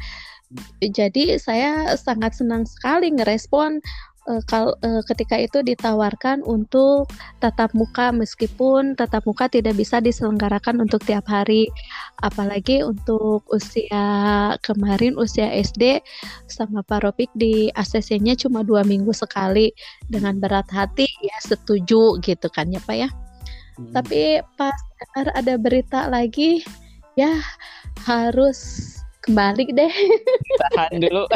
[0.81, 3.85] Jadi saya sangat senang sekali ngerespon
[4.25, 10.81] uh, kal uh, ketika itu ditawarkan untuk tatap muka meskipun tatap muka tidak bisa diselenggarakan
[10.81, 11.69] untuk tiap hari.
[12.25, 16.01] Apalagi untuk usia kemarin usia SD
[16.49, 19.69] sama Pak Ropik di ACC-nya cuma dua minggu sekali.
[20.09, 23.11] Dengan berat hati ya setuju gitu kan ya Pak ya?
[23.79, 23.95] Hmm.
[23.95, 24.75] tapi pas
[25.15, 26.67] ada berita lagi
[27.15, 27.39] ya
[28.03, 28.98] harus
[29.29, 29.93] kembali deh.
[30.73, 31.29] Tahan dulu.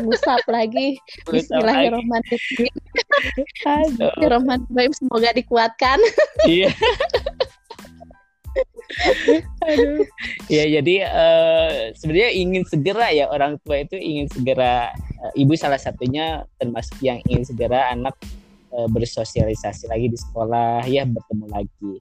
[0.00, 0.96] Mengusap lagi.
[1.28, 2.72] Bismillahirrahmanirrahim.
[3.36, 4.92] Bismillahirrahmanirrahim.
[4.96, 6.00] Semoga dikuatkan.
[6.48, 6.72] Iya.
[9.68, 10.06] Aduh.
[10.48, 15.76] ya jadi uh, sebenarnya ingin segera ya orang tua itu ingin segera uh, ibu salah
[15.76, 18.16] satunya termasuk yang ingin segera anak
[18.72, 21.92] uh, bersosialisasi lagi di sekolah ya bertemu lagi.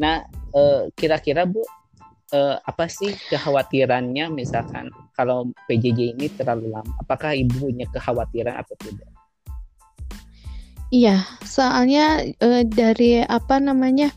[0.00, 0.26] Nah
[0.98, 1.62] kira-kira uh, bu
[2.34, 6.92] uh, apa sih kekhawatirannya misalkan kalau PJJ ini terlalu lama?
[7.02, 9.10] Apakah ibu punya kekhawatiran atau tidak?
[10.90, 14.10] Iya, soalnya uh, dari apa namanya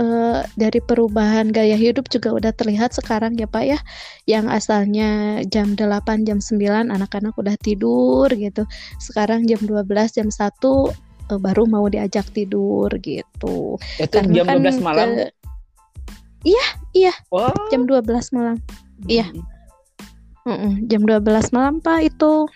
[0.00, 3.78] uh, dari perubahan gaya hidup juga udah terlihat sekarang ya Pak ya.
[4.24, 5.08] Yang asalnya
[5.44, 8.64] jam 8, jam 9 anak-anak udah tidur gitu.
[8.96, 9.84] Sekarang jam 12,
[10.16, 10.88] jam 1 uh,
[11.36, 13.76] baru mau diajak tidur gitu.
[14.00, 15.08] Itu Karena jam kan 12 malam.
[15.20, 15.24] Ke,
[16.44, 16.66] Iya,
[16.96, 17.12] iya.
[17.28, 17.52] Wow.
[17.68, 18.56] Jam 12 malam.
[19.04, 19.28] Iya.
[20.48, 22.48] Mm -mm, jam 12 malam Pak itu.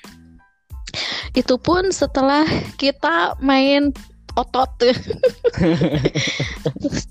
[1.36, 2.46] Itu pun setelah
[2.80, 3.92] kita main
[4.34, 4.66] otot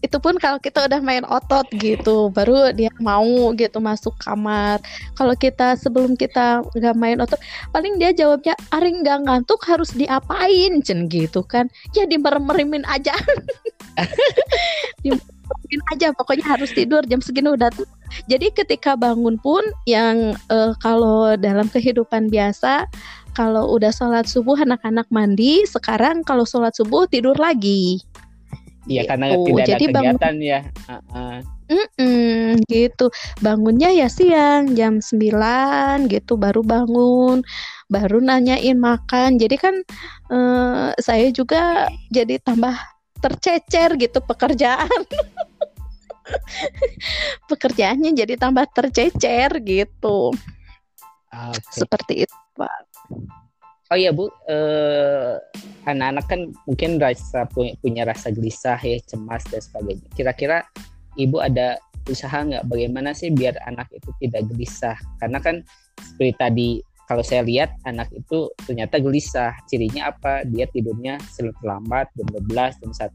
[0.06, 4.84] itu pun kalau kita udah main otot gitu baru dia mau gitu masuk kamar
[5.16, 7.40] kalau kita sebelum kita nggak main otot
[7.72, 13.16] paling dia jawabnya aring nggak ngantuk harus diapain cen gitu kan ya dimerem-meremin aja
[15.44, 17.88] bangunin aja pokoknya harus tidur jam segini udah tuh
[18.32, 22.88] jadi ketika bangun pun yang uh, kalau dalam kehidupan biasa
[23.34, 28.02] kalau udah sholat subuh anak-anak mandi sekarang kalau sholat subuh tidur lagi
[28.84, 29.10] Iya gitu.
[29.16, 30.60] karena tidak Jadi ada kegiatan bangun, ya.
[30.92, 31.36] Uh -uh.
[31.72, 33.08] Mm -mm, gitu.
[33.40, 37.48] Bangunnya ya siang jam 9 gitu baru bangun,
[37.88, 39.40] baru nanyain makan.
[39.40, 39.76] Jadi kan
[40.28, 42.76] uh, saya juga jadi tambah
[43.24, 45.02] tercecer gitu pekerjaan.
[47.52, 50.36] Pekerjaannya jadi tambah tercecer gitu.
[51.32, 51.72] Okay.
[51.72, 52.80] Seperti itu, Pak.
[53.92, 55.38] Oh iya Bu, eh,
[55.86, 60.08] anak-anak kan mungkin rasa punya, punya rasa gelisah ya, cemas dan sebagainya.
[60.18, 60.66] Kira-kira
[61.16, 61.78] ibu ada
[62.10, 65.56] usaha nggak bagaimana sih biar anak itu tidak gelisah karena kan
[66.02, 66.70] seperti tadi
[67.14, 69.54] kalau saya lihat anak itu ternyata gelisah.
[69.70, 70.42] Cirinya apa?
[70.50, 73.14] Dia tidurnya terlambat jam 12 jam 1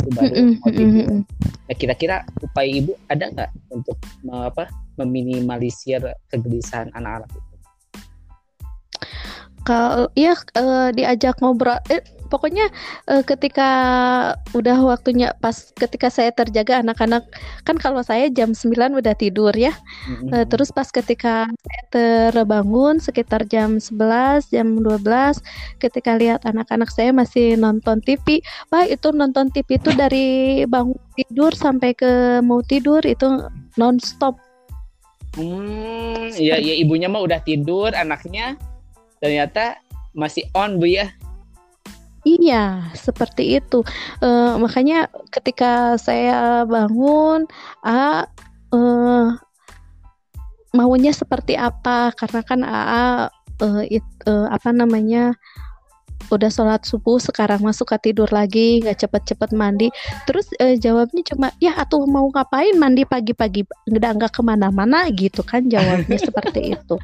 [0.00, 0.34] itu baru
[0.64, 1.20] mau tidur.
[1.68, 4.00] nah kira-kira upaya ibu ada nggak untuk
[4.32, 6.00] apa meminimalisir
[6.32, 7.52] kegelisahan anak-anak itu?
[9.68, 10.32] Kalau ya
[10.96, 12.68] diajak ngobrol eh, pokoknya
[13.10, 13.70] uh, ketika
[14.56, 17.24] udah waktunya pas ketika saya terjaga anak-anak
[17.64, 19.72] kan kalau saya jam 9 udah tidur ya.
[20.08, 20.30] Mm-hmm.
[20.32, 25.40] uh, terus pas ketika saya terbangun sekitar jam 11 jam 12
[25.80, 31.52] ketika lihat anak-anak saya masih nonton TV Pak itu nonton TV itu dari bangun tidur
[31.54, 33.46] sampai ke mau tidur itu
[33.78, 34.38] nonstop.
[35.34, 38.54] Hmm, ya, ya ibunya mah udah tidur, anaknya
[39.18, 39.82] ternyata
[40.14, 41.10] masih on bu ya
[42.24, 43.84] Iya, seperti itu.
[44.24, 47.44] Uh, makanya ketika saya bangun,
[47.84, 48.24] A
[48.72, 49.36] uh,
[50.72, 52.16] maunya seperti apa?
[52.16, 53.28] Karena kan AA
[53.60, 55.36] uh, it, uh, apa namanya
[56.32, 59.92] udah sholat subuh sekarang masuk ke tidur lagi nggak cepet-cepet mandi
[60.24, 65.44] terus uh, jawabnya cuma ya atau mau ngapain mandi pagi-pagi nggak nggak ke mana-mana gitu
[65.44, 66.96] kan jawabnya seperti itu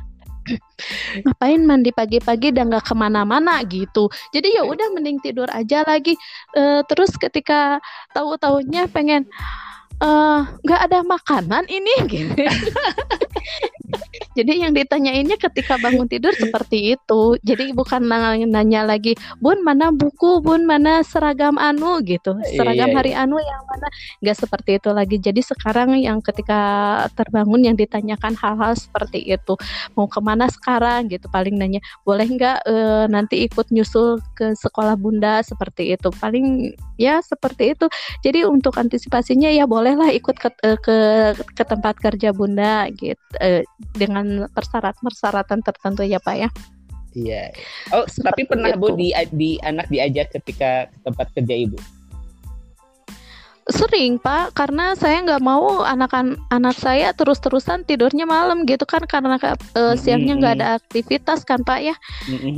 [1.27, 4.09] ngapain mandi pagi-pagi dan nggak ke mana-mana gitu.
[4.33, 6.17] Jadi ya udah mending tidur aja lagi.
[6.57, 7.79] Uh, terus ketika
[8.17, 9.29] tahu-tahunya pengen
[10.01, 12.45] eh, nggak uh, ada makanan ini gitu
[14.41, 17.37] Jadi yang ditanyainnya ketika bangun tidur seperti itu.
[17.45, 20.41] Jadi bukan nanya, nanya lagi, "Bun, mana buku?
[20.41, 22.41] Bun, mana seragam anu?" gitu.
[22.57, 23.29] Seragam iya, hari iya.
[23.29, 23.89] anu yang mana?
[24.25, 25.17] Enggak seperti itu lagi.
[25.21, 26.61] Jadi sekarang yang ketika
[27.13, 29.61] terbangun yang ditanyakan hal-hal seperti itu.
[29.93, 32.75] Mau ke mana sekarang gitu paling nanya, "Boleh nggak e,
[33.13, 36.09] nanti ikut nyusul ke sekolah Bunda?" seperti itu.
[36.17, 37.87] Paling ya seperti itu.
[38.25, 40.97] Jadi untuk antisipasinya ya bolehlah ikut ke eh, ke,
[41.57, 43.65] ke tempat kerja Bunda gitu e,
[43.97, 46.49] dengan dengan persyaratan-persyaratan tertentu ya Pak ya.
[47.15, 47.51] Iya.
[47.91, 48.79] Oh, Seperti tapi pernah itu.
[48.79, 51.79] Bu di, di anak diajak ketika ke tempat kerja Ibu?
[53.71, 59.95] Sering Pak, karena saya nggak mau anak-anak saya terus-terusan tidurnya malam gitu kan karena uh,
[59.95, 61.95] siangnya nggak ada aktivitas kan Pak ya.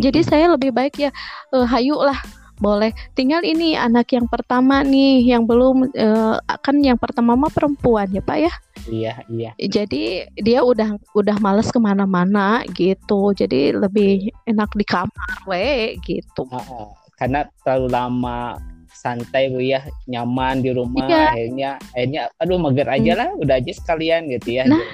[0.01, 1.13] Jadi saya lebih baik ya
[1.53, 2.17] uh, hayu lah
[2.63, 2.95] boleh.
[3.19, 8.23] Tinggal ini anak yang pertama nih yang belum uh, kan yang pertama mah perempuan ya
[8.23, 8.53] pak ya?
[8.87, 9.51] Iya iya.
[9.59, 13.35] Jadi dia udah udah males ke mana-mana gitu.
[13.35, 16.47] Jadi lebih enak di kamar we gitu.
[16.47, 18.63] Uh, karena terlalu lama
[18.95, 19.83] santai bu ya.
[20.07, 21.35] Nyaman di rumah iya.
[21.35, 23.19] akhirnya akhirnya aduh mager aja hmm.
[23.19, 23.29] lah.
[23.43, 24.87] Udah aja sekalian gitu ya nah.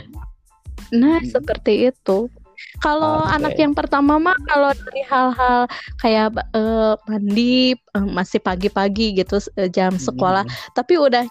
[0.88, 1.28] nah hmm.
[1.28, 2.32] seperti itu
[2.78, 3.34] kalau okay.
[3.38, 5.66] anak yang pertama mah kalau dari hal-hal
[5.98, 10.74] kayak uh, mandi uh, masih pagi-pagi gitu uh, jam sekolah, hmm.
[10.74, 11.26] tapi udah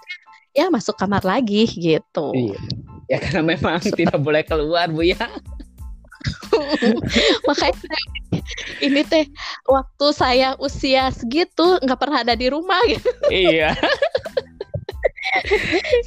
[0.57, 2.33] ya masuk kamar lagi gitu.
[2.33, 2.59] Iya.
[3.07, 5.17] Ya karena memang tidak boleh keluar Bu ya.
[7.47, 7.97] Makanya
[8.81, 9.29] ini teh
[9.69, 13.11] waktu saya usia segitu nggak pernah ada di rumah gitu.
[13.29, 13.75] Iya.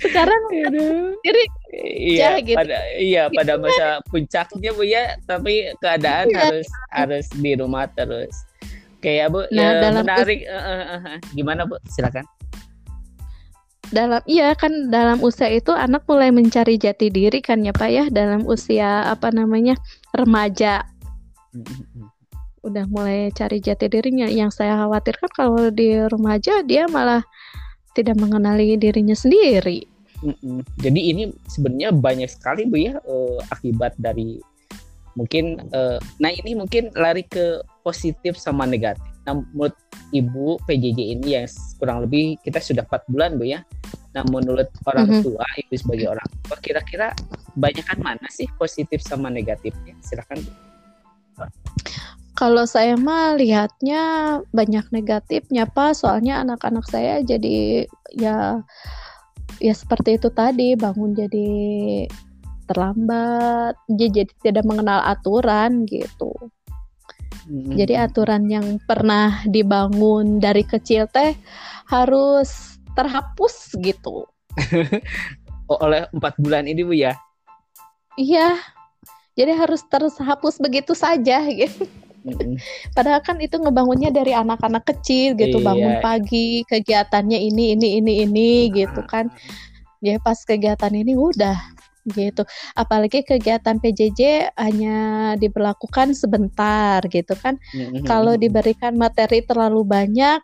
[0.05, 0.43] Sekarang
[1.23, 1.43] jadi
[2.07, 2.57] iya gitu.
[2.57, 5.17] pada iya pada masa puncaknya bu ya.
[5.25, 6.39] Tapi keadaan iya.
[6.47, 8.33] harus harus di rumah terus.
[9.01, 10.41] Kayak bu nah, ya dalam menarik.
[10.45, 11.77] uh, uh, uh, gimana bu?
[11.89, 12.25] Silakan.
[13.91, 18.05] Dalam iya kan dalam usia itu anak mulai mencari jati diri kan ya pak ya.
[18.07, 19.75] Dalam usia apa namanya
[20.15, 20.87] remaja.
[22.61, 24.29] Udah mulai cari jati dirinya.
[24.31, 27.25] Yang saya khawatirkan kalau di remaja dia malah
[27.95, 30.61] tidak mengenali dirinya sendiri Mm-mm.
[30.77, 34.37] Jadi ini sebenarnya banyak sekali bu ya uh, akibat dari
[35.17, 39.05] mungkin uh, nah ini mungkin lari ke positif sama negatif.
[39.25, 39.73] Nah menurut
[40.13, 41.47] ibu PJJ ini yang
[41.81, 43.65] kurang lebih kita sudah empat bulan bu ya.
[44.13, 45.25] Nah menurut orang mm-hmm.
[45.25, 47.17] tua ibu sebagai orang tua kira-kira
[47.57, 49.97] banyakkan mana sih positif sama negatifnya?
[50.05, 50.53] Silakan bu.
[52.41, 54.01] Kalau saya mah lihatnya
[54.49, 57.85] banyak negatifnya pak, soalnya anak-anak saya jadi
[58.17, 58.65] ya
[59.61, 61.53] ya seperti itu tadi bangun jadi
[62.65, 66.33] terlambat jadi tidak mengenal aturan gitu.
[67.51, 67.73] Hmm.
[67.73, 71.37] jadi aturan yang pernah dibangun dari kecil teh
[71.93, 74.25] harus terhapus gitu.
[75.71, 77.15] Oh, oleh empat bulan ini bu ya?
[78.19, 78.59] Iya.
[79.39, 81.87] Jadi harus terhapus begitu saja gitu
[82.93, 85.67] Padahal kan itu ngebangunnya dari anak-anak kecil gitu, iya.
[85.67, 89.33] bangun pagi, kegiatannya ini ini ini ini gitu kan.
[90.01, 91.57] Ya pas kegiatan ini udah
[92.13, 92.43] gitu.
[92.77, 94.97] Apalagi kegiatan PJJ hanya
[95.37, 97.61] diberlakukan sebentar gitu kan.
[98.09, 100.41] Kalau diberikan materi terlalu banyak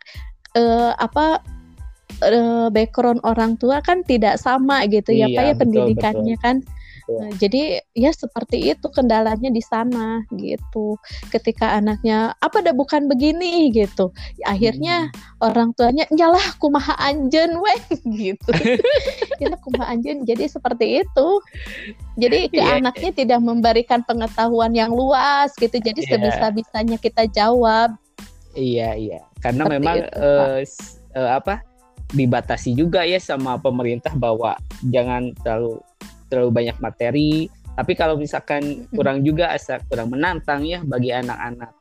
[0.56, 1.40] eh, apa
[2.22, 6.56] uh, background orang tua kan tidak sama gitu ya Iya, Pak ya betul, pendidikannya kan.
[7.06, 7.22] Betul.
[7.22, 7.62] Nah, jadi
[7.94, 10.98] ya seperti itu kendalanya di sana gitu.
[11.30, 14.10] Ketika anaknya apa dah bukan begini gitu.
[14.42, 17.80] Akhirnya orang tuanya nyalah kumaha anjen weh
[18.26, 18.50] gitu.
[19.42, 20.26] ya kumaha anjen.
[20.26, 21.28] Jadi seperti itu.
[22.18, 22.82] Jadi ke Iya.
[22.82, 25.78] anaknya tidak memberikan pengetahuan yang luas gitu.
[25.78, 26.10] Jadi Iya.
[26.10, 27.94] sebisa-bisanya kita jawab.
[28.50, 30.32] Iya iya, karena Seperti memang itu,
[30.64, 31.60] s- eh, apa
[32.08, 35.76] dibatasi juga ya sama pemerintah bahwa jangan terlalu
[36.28, 37.46] terlalu banyak materi.
[37.76, 41.76] Tapi kalau misalkan kurang juga asa kurang menantang ya bagi anak-anak.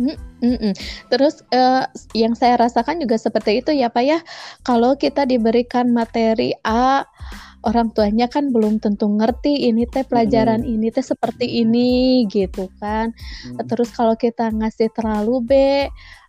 [0.00, 0.72] Mm-mm.
[1.12, 1.84] Terus eh,
[2.16, 4.18] yang saya rasakan juga seperti itu ya Pak ya.
[4.64, 7.04] Kalau kita diberikan materi A,
[7.62, 13.12] orang tuanya kan belum tentu ngerti ini teh pelajaran ini teh seperti ini gitu kan.
[13.12, 13.68] Hmm.
[13.68, 15.52] Terus kalau kita ngasih terlalu B,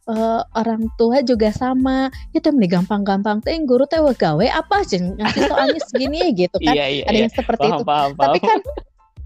[0.09, 2.11] eh, orang tua juga sama.
[2.35, 6.73] Ya teh mending gampang-gampang teh guru teh gawe apa sih ngasih soalnya segini gitu kan.
[6.75, 7.03] Iya iya.
[7.07, 7.23] Ada iya.
[7.27, 7.85] yang seperti Paham itu.
[7.87, 8.49] paham Tapi paham.
[8.49, 8.59] kan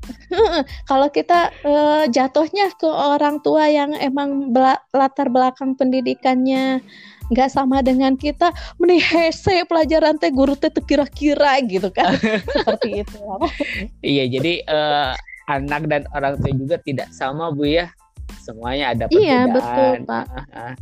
[0.90, 6.80] kalau kita eh, jatuhnya ke orang tua yang emang bela- latar belakang pendidikannya
[7.28, 12.16] nggak sama dengan kita, mending hese pelajaran teh guru teh kira-kira gitu kan,
[12.56, 13.20] seperti itu.
[14.00, 15.12] Iya jadi eh,
[15.52, 17.92] anak dan orang tua juga tidak sama bu ya.
[18.48, 19.52] Semuanya ada Iya perbedaan.
[19.52, 20.26] betul Pak.
[20.32, 20.74] Ah, ah.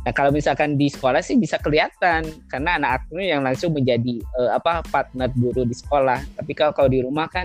[0.00, 4.50] Nah kalau misalkan di sekolah sih bisa kelihatan karena anak aku yang langsung menjadi eh,
[4.56, 6.24] apa partner guru di sekolah.
[6.40, 7.44] Tapi kalau kalau di rumah kan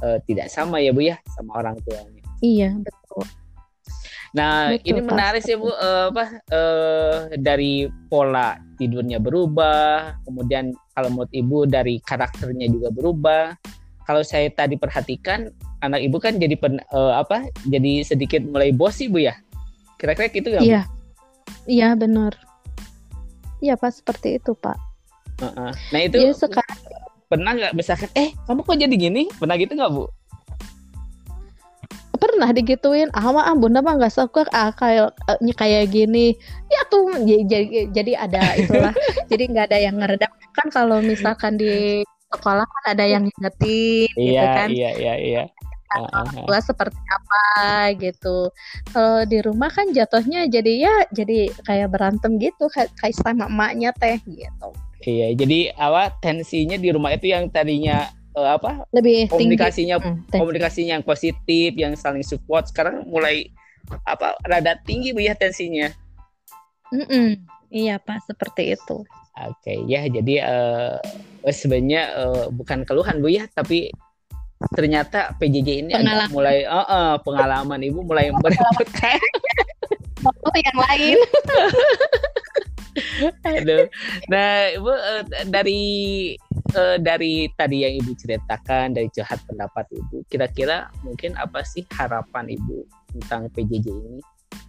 [0.00, 2.24] eh, tidak sama ya bu ya sama orang tuanya.
[2.40, 3.28] Iya betul.
[4.34, 5.08] Nah Betul, ini Pak.
[5.12, 12.00] menarik sih bu eh, apa eh, dari pola tidurnya berubah, kemudian kalau menurut ibu dari
[12.02, 13.44] karakternya juga berubah.
[14.04, 15.48] Kalau saya tadi perhatikan
[15.86, 19.34] anak ibu kan jadi pen, eh, apa jadi sedikit mulai bosi bu ya.
[20.00, 20.48] Kira-kira gitu?
[20.54, 20.64] Bu?
[20.64, 20.82] Iya,
[21.68, 22.34] iya benar.
[23.60, 24.76] Iya Pak seperti itu Pak.
[25.40, 25.70] Heeh.
[25.72, 26.78] Nah itu Iya sekarang
[27.34, 30.06] pernah nggak misalkan eh kamu kok jadi gini pernah gitu nggak bu
[32.14, 36.38] pernah digituin ah mah ah, bunda mah nggak suka ah kayak eh, kayak gini
[36.70, 38.94] ya tuh j- jadi jadi ada itulah
[39.30, 44.30] jadi nggak ada yang ngeredam kan kalau misalkan di sekolah kan ada yang ngingetin gitu
[44.30, 45.42] iya kan iya iya iya.
[46.46, 47.42] Gua seperti apa
[47.98, 48.50] gitu.
[48.90, 53.90] Kalau di rumah kan jatuhnya jadi ya jadi kayak berantem gitu kayak kayak sama emaknya
[53.94, 54.68] teh gitu.
[55.04, 59.54] Iya jadi awal tensinya di rumah itu yang tadinya eh, apa lebih tinggi.
[59.54, 60.40] komunikasinya Hmm, teh.
[60.40, 63.52] komunikasinya yang positif yang saling support sekarang mulai
[64.08, 65.92] apa rada tinggi bu ya tensinya?
[66.94, 67.36] Mm-mm.
[67.74, 69.04] iya pak seperti itu.
[69.34, 70.96] Oke ya jadi eh,
[71.50, 73.90] sebenarnya eh, bukan keluhan bu ya tapi
[74.72, 76.30] ternyata PJJ ini Pengalaman.
[76.32, 79.20] mulai eh, eh, pengalaman ibu mulai merepotkan
[80.24, 81.18] oh yang lain
[83.42, 83.90] Aduh.
[84.30, 85.82] Nah, Ibu eh, dari
[86.78, 92.54] eh, dari tadi yang Ibu ceritakan dari curhat pendapat Ibu, kira-kira mungkin apa sih harapan
[92.54, 92.86] Ibu
[93.18, 94.22] tentang PJJ ini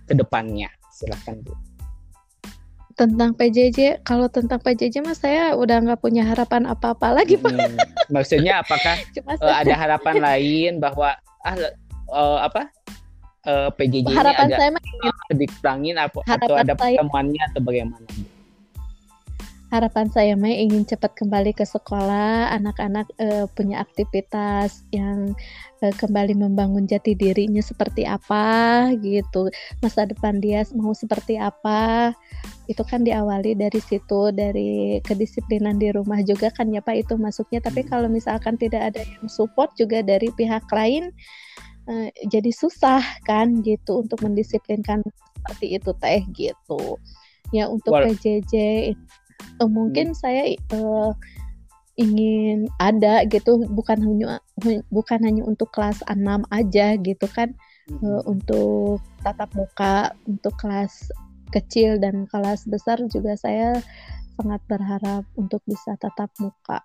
[0.09, 0.69] ke depannya?
[0.89, 1.53] Silahkan Bu.
[2.95, 7.51] Tentang PJJ kalau tentang PJJ mas saya udah nggak punya harapan apa-apa lagi pak.
[7.51, 7.75] Hmm,
[8.07, 11.11] maksudnya apakah cuma eh, ada harapan lain bahwa
[11.43, 12.71] ah eh, apa
[13.43, 18.07] eh, PJJ harapan agak saya mah ingin dikurangin apa, atau ada saya- pertemuannya atau bagaimana?
[19.73, 25.35] Harapan saya mah ingin cepat kembali ke sekolah anak-anak eh, punya aktivitas yang
[25.83, 29.51] eh, kembali membangun jati dirinya seperti apa gitu.
[29.83, 32.15] Masa depan dia mau seperti apa
[32.65, 37.61] itu kan diawali dari situ dari kedisiplinan di rumah juga kan ya Pak itu masuknya.
[37.61, 37.89] Tapi Hmm.
[37.89, 41.09] kalau misalkan tidak ada yang support juga dari pihak lain
[41.85, 45.05] eh, jadi susah kan gitu untuk mendisiplinkan
[45.37, 46.97] seperti itu teh gitu.
[47.53, 51.11] Ya untuk Wal- PJJ eh, mungkin saya eh,
[51.95, 54.43] ingin ada gitu bukan hanya
[54.91, 57.55] bukan hanya untuk kelas 6 aja gitu kan
[57.87, 61.07] eh, untuk tatap muka untuk kelas
[61.55, 63.79] kecil dan kelas besar juga saya
[64.35, 66.83] sangat berharap untuk bisa tatap muka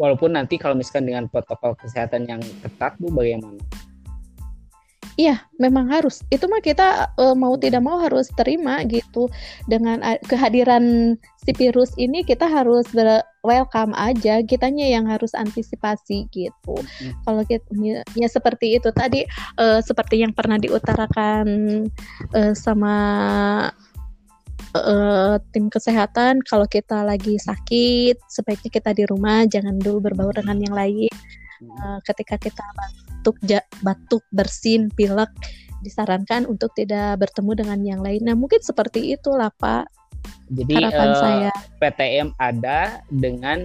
[0.00, 3.60] Walaupun nanti kalau misalkan dengan protokol kesehatan yang ketat Bu bagaimana?
[5.20, 6.24] Iya, memang harus.
[6.32, 9.28] Itu mah kita eh, mau tidak mau harus terima gitu.
[9.68, 14.40] Dengan kehadiran si virus ini kita harus ber- welcome aja.
[14.44, 16.76] Kitanya yang harus antisipasi gitu.
[16.76, 17.12] Hmm.
[17.26, 17.66] Kalau kita
[18.14, 19.24] ya seperti itu tadi
[19.58, 21.46] eh, seperti yang pernah diutarakan
[22.36, 22.96] eh, sama
[24.76, 30.58] eh, tim kesehatan kalau kita lagi sakit sebaiknya kita di rumah jangan dulu berbaur dengan
[30.60, 31.10] yang lain
[31.60, 35.28] Eh, ketika kita batuk ja- batuk bersin pilek
[35.84, 39.84] disarankan untuk tidak bertemu dengan yang lain nah mungkin seperti itulah pak
[40.48, 41.50] Jadi Harapan eh, saya.
[41.78, 43.58] PTM ada dengan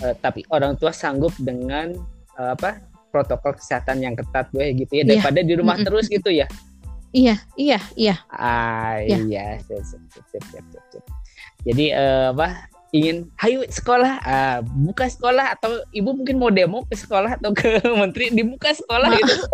[0.00, 1.92] eh, tapi orang tua sanggup dengan
[2.36, 2.80] eh, apa
[3.12, 5.08] protokol kesehatan yang ketat gue gitu ya Iya.
[5.12, 5.86] daripada di rumah Mm-mm.
[5.86, 6.48] terus gitu ya.
[7.12, 8.16] Iya, iya, iya.
[8.26, 9.60] Ah iya.
[11.62, 12.68] Jadi eh, apa?
[12.92, 17.80] Ingin, hayu sekolah, ah, buka sekolah atau ibu mungkin mau demo ke sekolah atau ke
[18.00, 19.32] menteri dibuka sekolah Ma- gitu.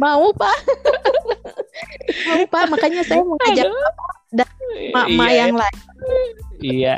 [0.00, 0.58] Mau Pak.
[2.30, 3.66] Mau Pak, makanya saya mau ngajak
[4.94, 5.78] mak-mak Iya, yang lain.
[6.58, 6.96] Iya.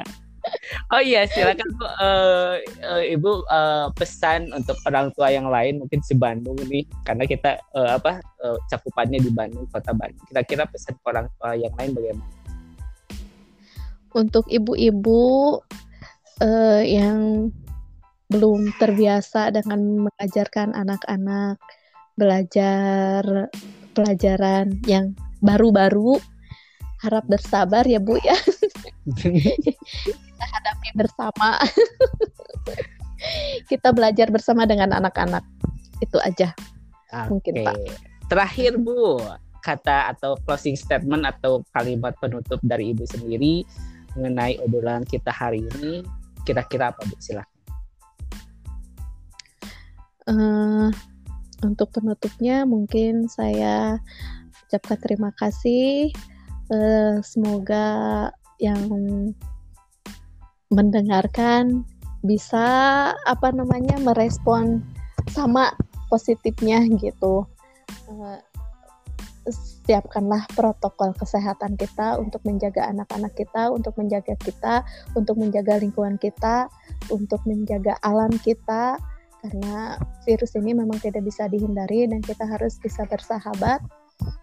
[0.89, 1.85] Oh iya, silakan Bu.
[1.85, 7.29] Eh, eh, Ibu eh, pesan untuk orang tua yang lain mungkin di Bandung nih, karena
[7.29, 10.25] kita eh, apa eh, cakupannya di Bandung, kota Bandung.
[10.33, 12.33] Kira-kira pesan ke orang tua yang lain bagaimana?
[14.11, 15.23] Untuk ibu-ibu
[16.43, 17.53] eh, yang
[18.31, 21.59] belum terbiasa dengan mengajarkan anak-anak
[22.21, 23.49] belajar
[23.97, 26.21] pelajaran yang baru-baru,
[27.01, 28.37] harap bersabar ya Bu ya.
[30.51, 31.57] hadapi bersama.
[33.71, 35.45] Kita belajar bersama dengan anak-anak.
[36.01, 36.53] Itu aja.
[37.29, 37.67] Mungkin, Oke.
[37.67, 37.77] Pak.
[38.31, 39.21] Terakhir Bu,
[39.61, 43.67] kata atau closing statement atau kalimat penutup dari Ibu sendiri
[44.17, 46.03] mengenai obrolan kita hari ini,
[46.47, 47.15] kira-kira apa Bu?
[47.19, 47.59] Silakan.
[50.31, 50.89] Eh,
[51.65, 54.01] untuk penutupnya mungkin saya
[54.67, 56.13] ucapkan terima kasih.
[56.71, 58.31] Eh, semoga
[58.63, 58.79] yang
[60.71, 61.83] mendengarkan
[62.23, 62.67] bisa
[63.27, 64.85] apa namanya merespon
[65.33, 65.75] sama
[66.07, 67.49] positifnya gitu.
[68.07, 68.41] Eh,
[69.89, 74.87] siapkanlah protokol kesehatan kita untuk menjaga anak-anak kita, untuk menjaga kita,
[75.19, 76.71] untuk menjaga lingkungan kita,
[77.11, 79.01] untuk menjaga alam kita
[79.41, 79.97] karena
[80.29, 83.81] virus ini memang tidak bisa dihindari dan kita harus bisa bersahabat,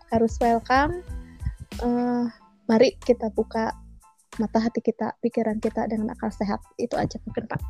[0.09, 1.05] harus welcome.
[1.85, 2.25] Eh,
[2.65, 3.69] mari kita buka
[4.41, 6.61] mata hati kita, pikiran kita dengan akal sehat.
[6.81, 7.61] Itu aja mungkin Pak.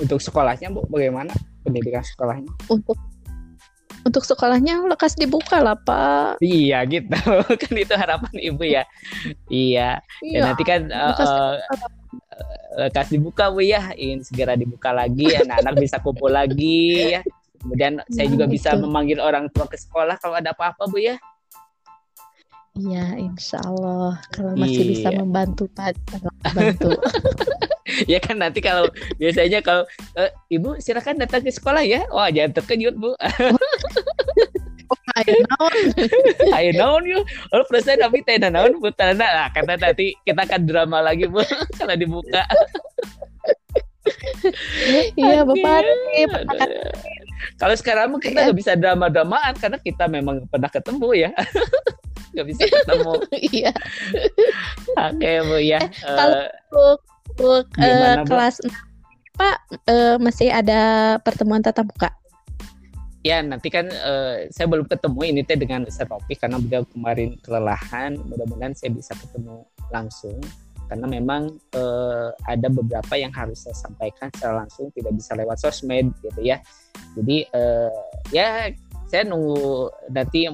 [0.00, 2.48] Untuk sekolahnya Bu, bagaimana pendidikan sekolahnya?
[2.72, 2.96] Untuk
[4.02, 6.42] untuk sekolahnya lekas dibuka lah Pak.
[6.42, 7.14] Iya gitu,
[7.62, 8.82] kan itu harapan Ibu ya.
[9.46, 10.02] Iya.
[10.18, 10.40] Dan Iya.
[10.42, 12.01] nanti kan eh, lekas eh, dibuka.
[12.74, 17.22] Lekas dibuka Bu ya, ingin segera dibuka lagi, anak-anak bisa kumpul lagi ya.
[17.58, 18.82] Kemudian saya Nah, juga bisa itu.
[18.82, 21.16] memanggil orang tua ke sekolah kalau ada apa-apa Bu ya.
[22.72, 24.16] Iya, insya Allah.
[24.32, 25.20] Kalau masih bisa Iya.
[25.20, 25.92] membantu Pak,
[26.50, 26.96] bantu.
[28.08, 29.84] ya kan nanti kalau biasanya kalau
[30.16, 32.08] "Eh, Ibu silakan datang ke sekolah ya.
[32.08, 33.12] Wah jangan terkejut Bu.
[35.14, 35.74] Ayo, naon.
[36.52, 37.24] Ayo naon yuk.
[37.50, 39.24] Oh perasaan tapi teh naon Bu tanda.
[39.24, 41.40] Nah, kata nanti kita akan drama lagi Bu
[41.78, 42.42] kalau dibuka.
[45.14, 45.44] Iya.
[45.44, 45.82] Bapak.
[47.54, 51.30] Kalau sekarang kita nggak bisa drama-dramaan karena kita memang pernah ketemu ya.
[52.32, 53.12] Nggak bisa ketemu.
[53.52, 53.72] Iya.
[54.96, 55.80] Oke Bu ya.
[56.00, 56.98] kalau- Eh, Untuk,
[57.36, 58.24] untuk eh, Bu?
[58.26, 58.72] kelas 6,
[59.32, 60.80] Pak, eh, masih ada
[61.20, 62.08] pertemuan tatap muka.
[63.22, 67.38] Ya nanti kan eh, saya belum ketemu ini teh dengan Ustaz Rofi karena beliau kemarin
[67.40, 68.18] kelelahan.
[68.18, 69.62] Mudah-mudahan saya bisa ketemu
[69.94, 70.38] langsung
[70.90, 76.10] karena memang eh, ada beberapa yang harus saya sampaikan secara langsung tidak bisa lewat sosmed
[76.20, 76.58] gitu ya.
[77.14, 78.00] Jadi eh,
[78.34, 78.68] ya
[79.06, 80.50] saya nunggu nanti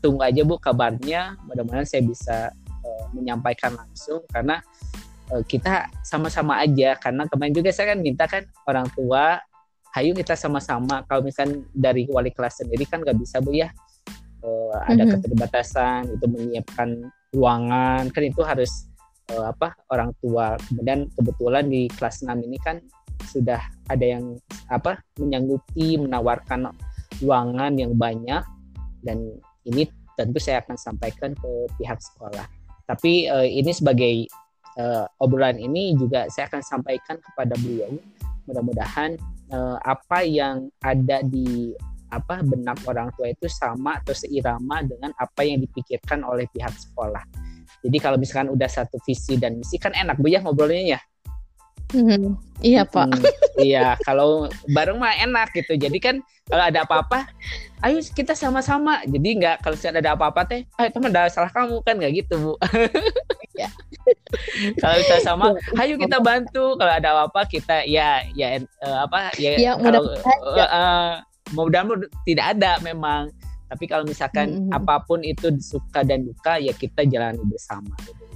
[0.00, 1.36] tunggu aja Bu kabarnya.
[1.44, 2.50] Mudah-mudahan saya bisa
[2.82, 4.58] eh, menyampaikan langsung karena
[5.44, 9.36] kita sama-sama aja karena kemarin juga saya kan minta kan orang tua
[9.96, 11.04] hayu kita sama-sama.
[11.08, 13.70] Kalau misalkan dari wali kelas sendiri kan nggak bisa bu ya.
[14.38, 15.10] Eh, ada Mhm.
[15.18, 16.88] keterbatasan itu menyiapkan
[17.34, 18.88] ruangan kan itu harus
[19.28, 20.56] eh, apa orang tua.
[20.68, 22.80] Kemudian kebetulan di kelas 6 ini kan
[23.28, 23.60] sudah
[23.92, 24.40] ada yang
[24.72, 26.72] apa menyanggupi menawarkan
[27.20, 28.40] ruangan yang banyak
[29.04, 29.18] dan
[29.68, 29.84] ini
[30.16, 32.46] tentu saya akan sampaikan ke pihak sekolah.
[32.88, 34.24] Tapi eh, ini sebagai
[34.78, 37.92] eh, obrolan ini juga saya akan sampaikan kepada beliau.
[38.48, 39.20] Mudah-mudahan
[39.52, 41.72] eh, apa yang ada di
[42.08, 47.20] apa benak orang tua itu sama atau seirama dengan apa yang dipikirkan oleh pihak sekolah.
[47.84, 51.00] Jadi kalau misalkan udah satu visi dan misi kan enak bu ya ngobrolnya ya.
[51.94, 52.48] Mhm.
[52.58, 53.14] Iya, Pak.
[53.14, 53.22] Hmm,
[53.62, 55.78] iya kalau bareng mah enak gitu.
[55.78, 56.18] Jadi kan
[56.50, 57.30] kalau ada apa-apa,
[57.86, 58.98] ayo kita sama-sama.
[59.06, 62.34] Jadi nggak kalau ada apa-apa teh, ah itu mah ada salah kamu kan nggak gitu
[62.34, 62.52] bu.
[63.54, 63.70] Iya.
[64.82, 66.74] kalau kita sama, ayo kita bantu.
[66.74, 71.10] Kalau ada apa-apa kita ya ya eh, apa ya Ya, kalau mudah-mudahan eh, eh,
[71.54, 73.30] mudah-mudahan tidak ada memang.
[73.68, 74.72] Tapi kalau misalkan Mm-mm.
[74.74, 78.27] apa pun itu suka dan duka ya kita jalani bersama gitu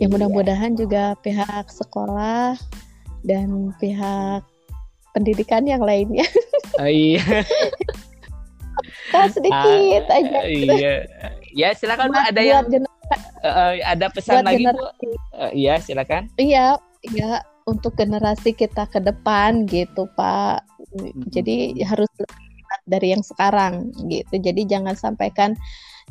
[0.00, 0.06] ya.
[0.08, 2.56] Mudah-mudahan juga pihak sekolah
[3.22, 4.42] dan pihak
[5.12, 6.24] pendidikan yang lainnya
[6.80, 7.20] Oh, iya.
[9.28, 10.94] Sedikit Ah, aja Iya.
[11.52, 12.64] Ya silakan Maaf ada yang
[13.42, 15.06] uh, ada pesan Buat lagi generasi.
[15.10, 15.16] Bu?
[15.34, 16.22] Uh, iya, silakan.
[16.38, 16.78] Iya,
[17.10, 20.62] iya untuk generasi kita ke depan gitu, Pak.
[21.34, 22.46] Jadi harus lebih
[22.86, 24.38] dari yang sekarang gitu.
[24.38, 25.58] Jadi jangan sampaikan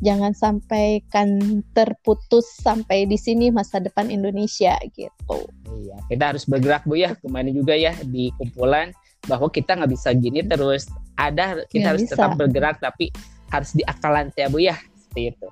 [0.00, 5.38] jangan sampaikan terputus sampai di sini masa depan Indonesia gitu.
[5.68, 8.90] Iya, kita harus bergerak Bu ya, ke mana juga ya di kumpulan
[9.28, 10.88] bahwa kita nggak bisa gini terus.
[11.20, 12.12] Ada kita gak harus bisa.
[12.16, 13.12] tetap bergerak tapi
[13.52, 15.48] harus diakalan ya Bu ya, seperti itu.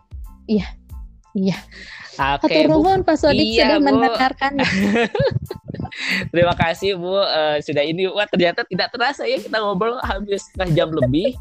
[0.49, 0.69] Iya.
[1.37, 1.59] Iya.
[2.19, 3.87] Oke, okay, nuhun Pak Sodik iya, sudah Bu.
[3.87, 4.53] mendengarkan.
[6.35, 8.11] Terima kasih Bu uh, sudah ini.
[8.11, 11.39] Wah ternyata tidak terasa ya kita ngobrol habis setengah jam lebih.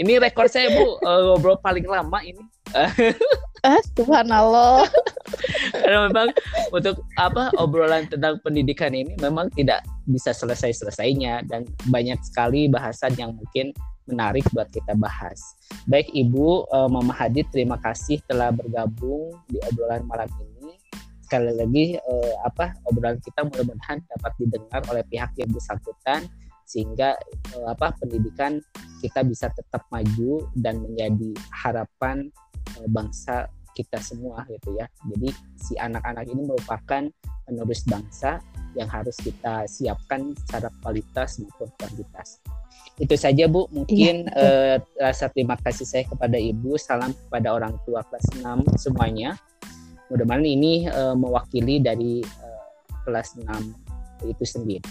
[0.00, 2.42] Ini rekor saya Bu uh, ngobrol paling lama ini.
[3.94, 4.86] subhanallah.
[5.82, 6.28] Karena memang
[6.70, 13.34] untuk apa obrolan tentang pendidikan ini memang tidak bisa selesai-selesainya dan banyak sekali bahasan yang
[13.34, 13.74] mungkin
[14.06, 15.58] menarik buat kita bahas.
[15.86, 20.78] Baik Ibu uh, Mama Hadid, terima kasih telah bergabung di obrolan malam ini.
[21.26, 26.30] Sekali lagi uh, apa obrolan kita mudah-mudahan dapat didengar oleh pihak yang bersangkutan
[26.66, 27.18] sehingga
[27.58, 28.58] uh, apa pendidikan
[29.02, 32.30] kita bisa tetap maju dan menjadi harapan
[32.78, 34.88] uh, bangsa kita semua gitu ya.
[35.04, 35.28] Jadi
[35.60, 37.02] si anak-anak ini merupakan
[37.44, 38.40] penerus bangsa
[38.76, 42.38] yang harus kita siapkan secara kualitas maupun kuantitas.
[42.96, 47.76] Itu saja Bu, mungkin iya, uh, rasa terima kasih saya kepada Ibu, salam kepada orang
[47.84, 49.36] tua kelas 6 semuanya.
[50.08, 52.64] Mudah-mudahan ini uh, mewakili dari uh,
[53.04, 53.44] kelas 6
[54.24, 54.88] itu sendiri.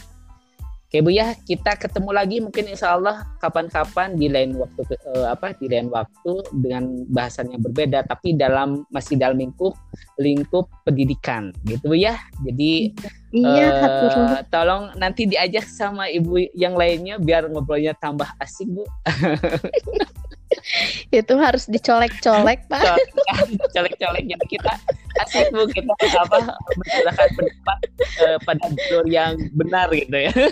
[0.86, 5.58] Oke Bu ya, kita ketemu lagi mungkin insya Allah kapan-kapan di lain waktu uh, apa
[5.58, 9.74] di lain waktu dengan bahasan yang berbeda, tapi dalam masih dalam lingkup
[10.22, 12.16] lingkup pendidikan, gitu Bu ya.
[12.46, 12.94] Jadi
[13.36, 18.88] iya, uh, tolong nanti diajak sama ibu yang lainnya biar ngobrolnya tambah asik Bu.
[21.12, 22.96] itu harus dicolek-colek pak.
[23.76, 24.72] Colek-colek jadi kita
[25.28, 25.68] asik bu.
[25.68, 27.80] Kita apa menceritakan pendapat
[28.24, 30.34] uh, pada jalur yang benar gitu ya.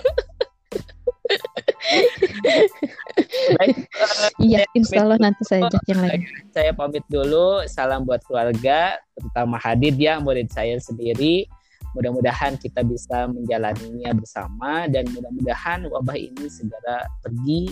[4.43, 6.21] Iya insya Allah nanti saya ajak yang lain.
[6.51, 7.63] Saya pamit dulu.
[7.67, 11.47] Salam buat keluarga terutama Hadid ya murid saya sendiri
[11.93, 17.69] mudah-mudahan kita bisa menjalaninya bersama dan mudah-mudahan wabah ini segera pergi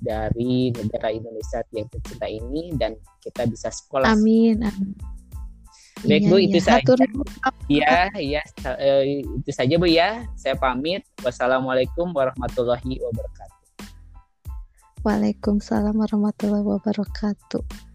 [0.00, 4.10] dari negara Indonesia yang tercinta ini dan kita bisa sekolah.
[4.10, 4.64] Amin.
[4.64, 4.96] amin.
[6.00, 6.64] Baik iya, Bu, itu iya.
[6.64, 6.92] saja.
[7.68, 8.42] Iya, iya,
[8.80, 10.24] eh, itu saja Bu ya.
[10.32, 11.04] Saya pamit.
[11.20, 13.60] Wassalamualaikum warahmatullahi wabarakatuh.
[15.04, 17.89] Waalaikumsalam warahmatullahi wabarakatuh.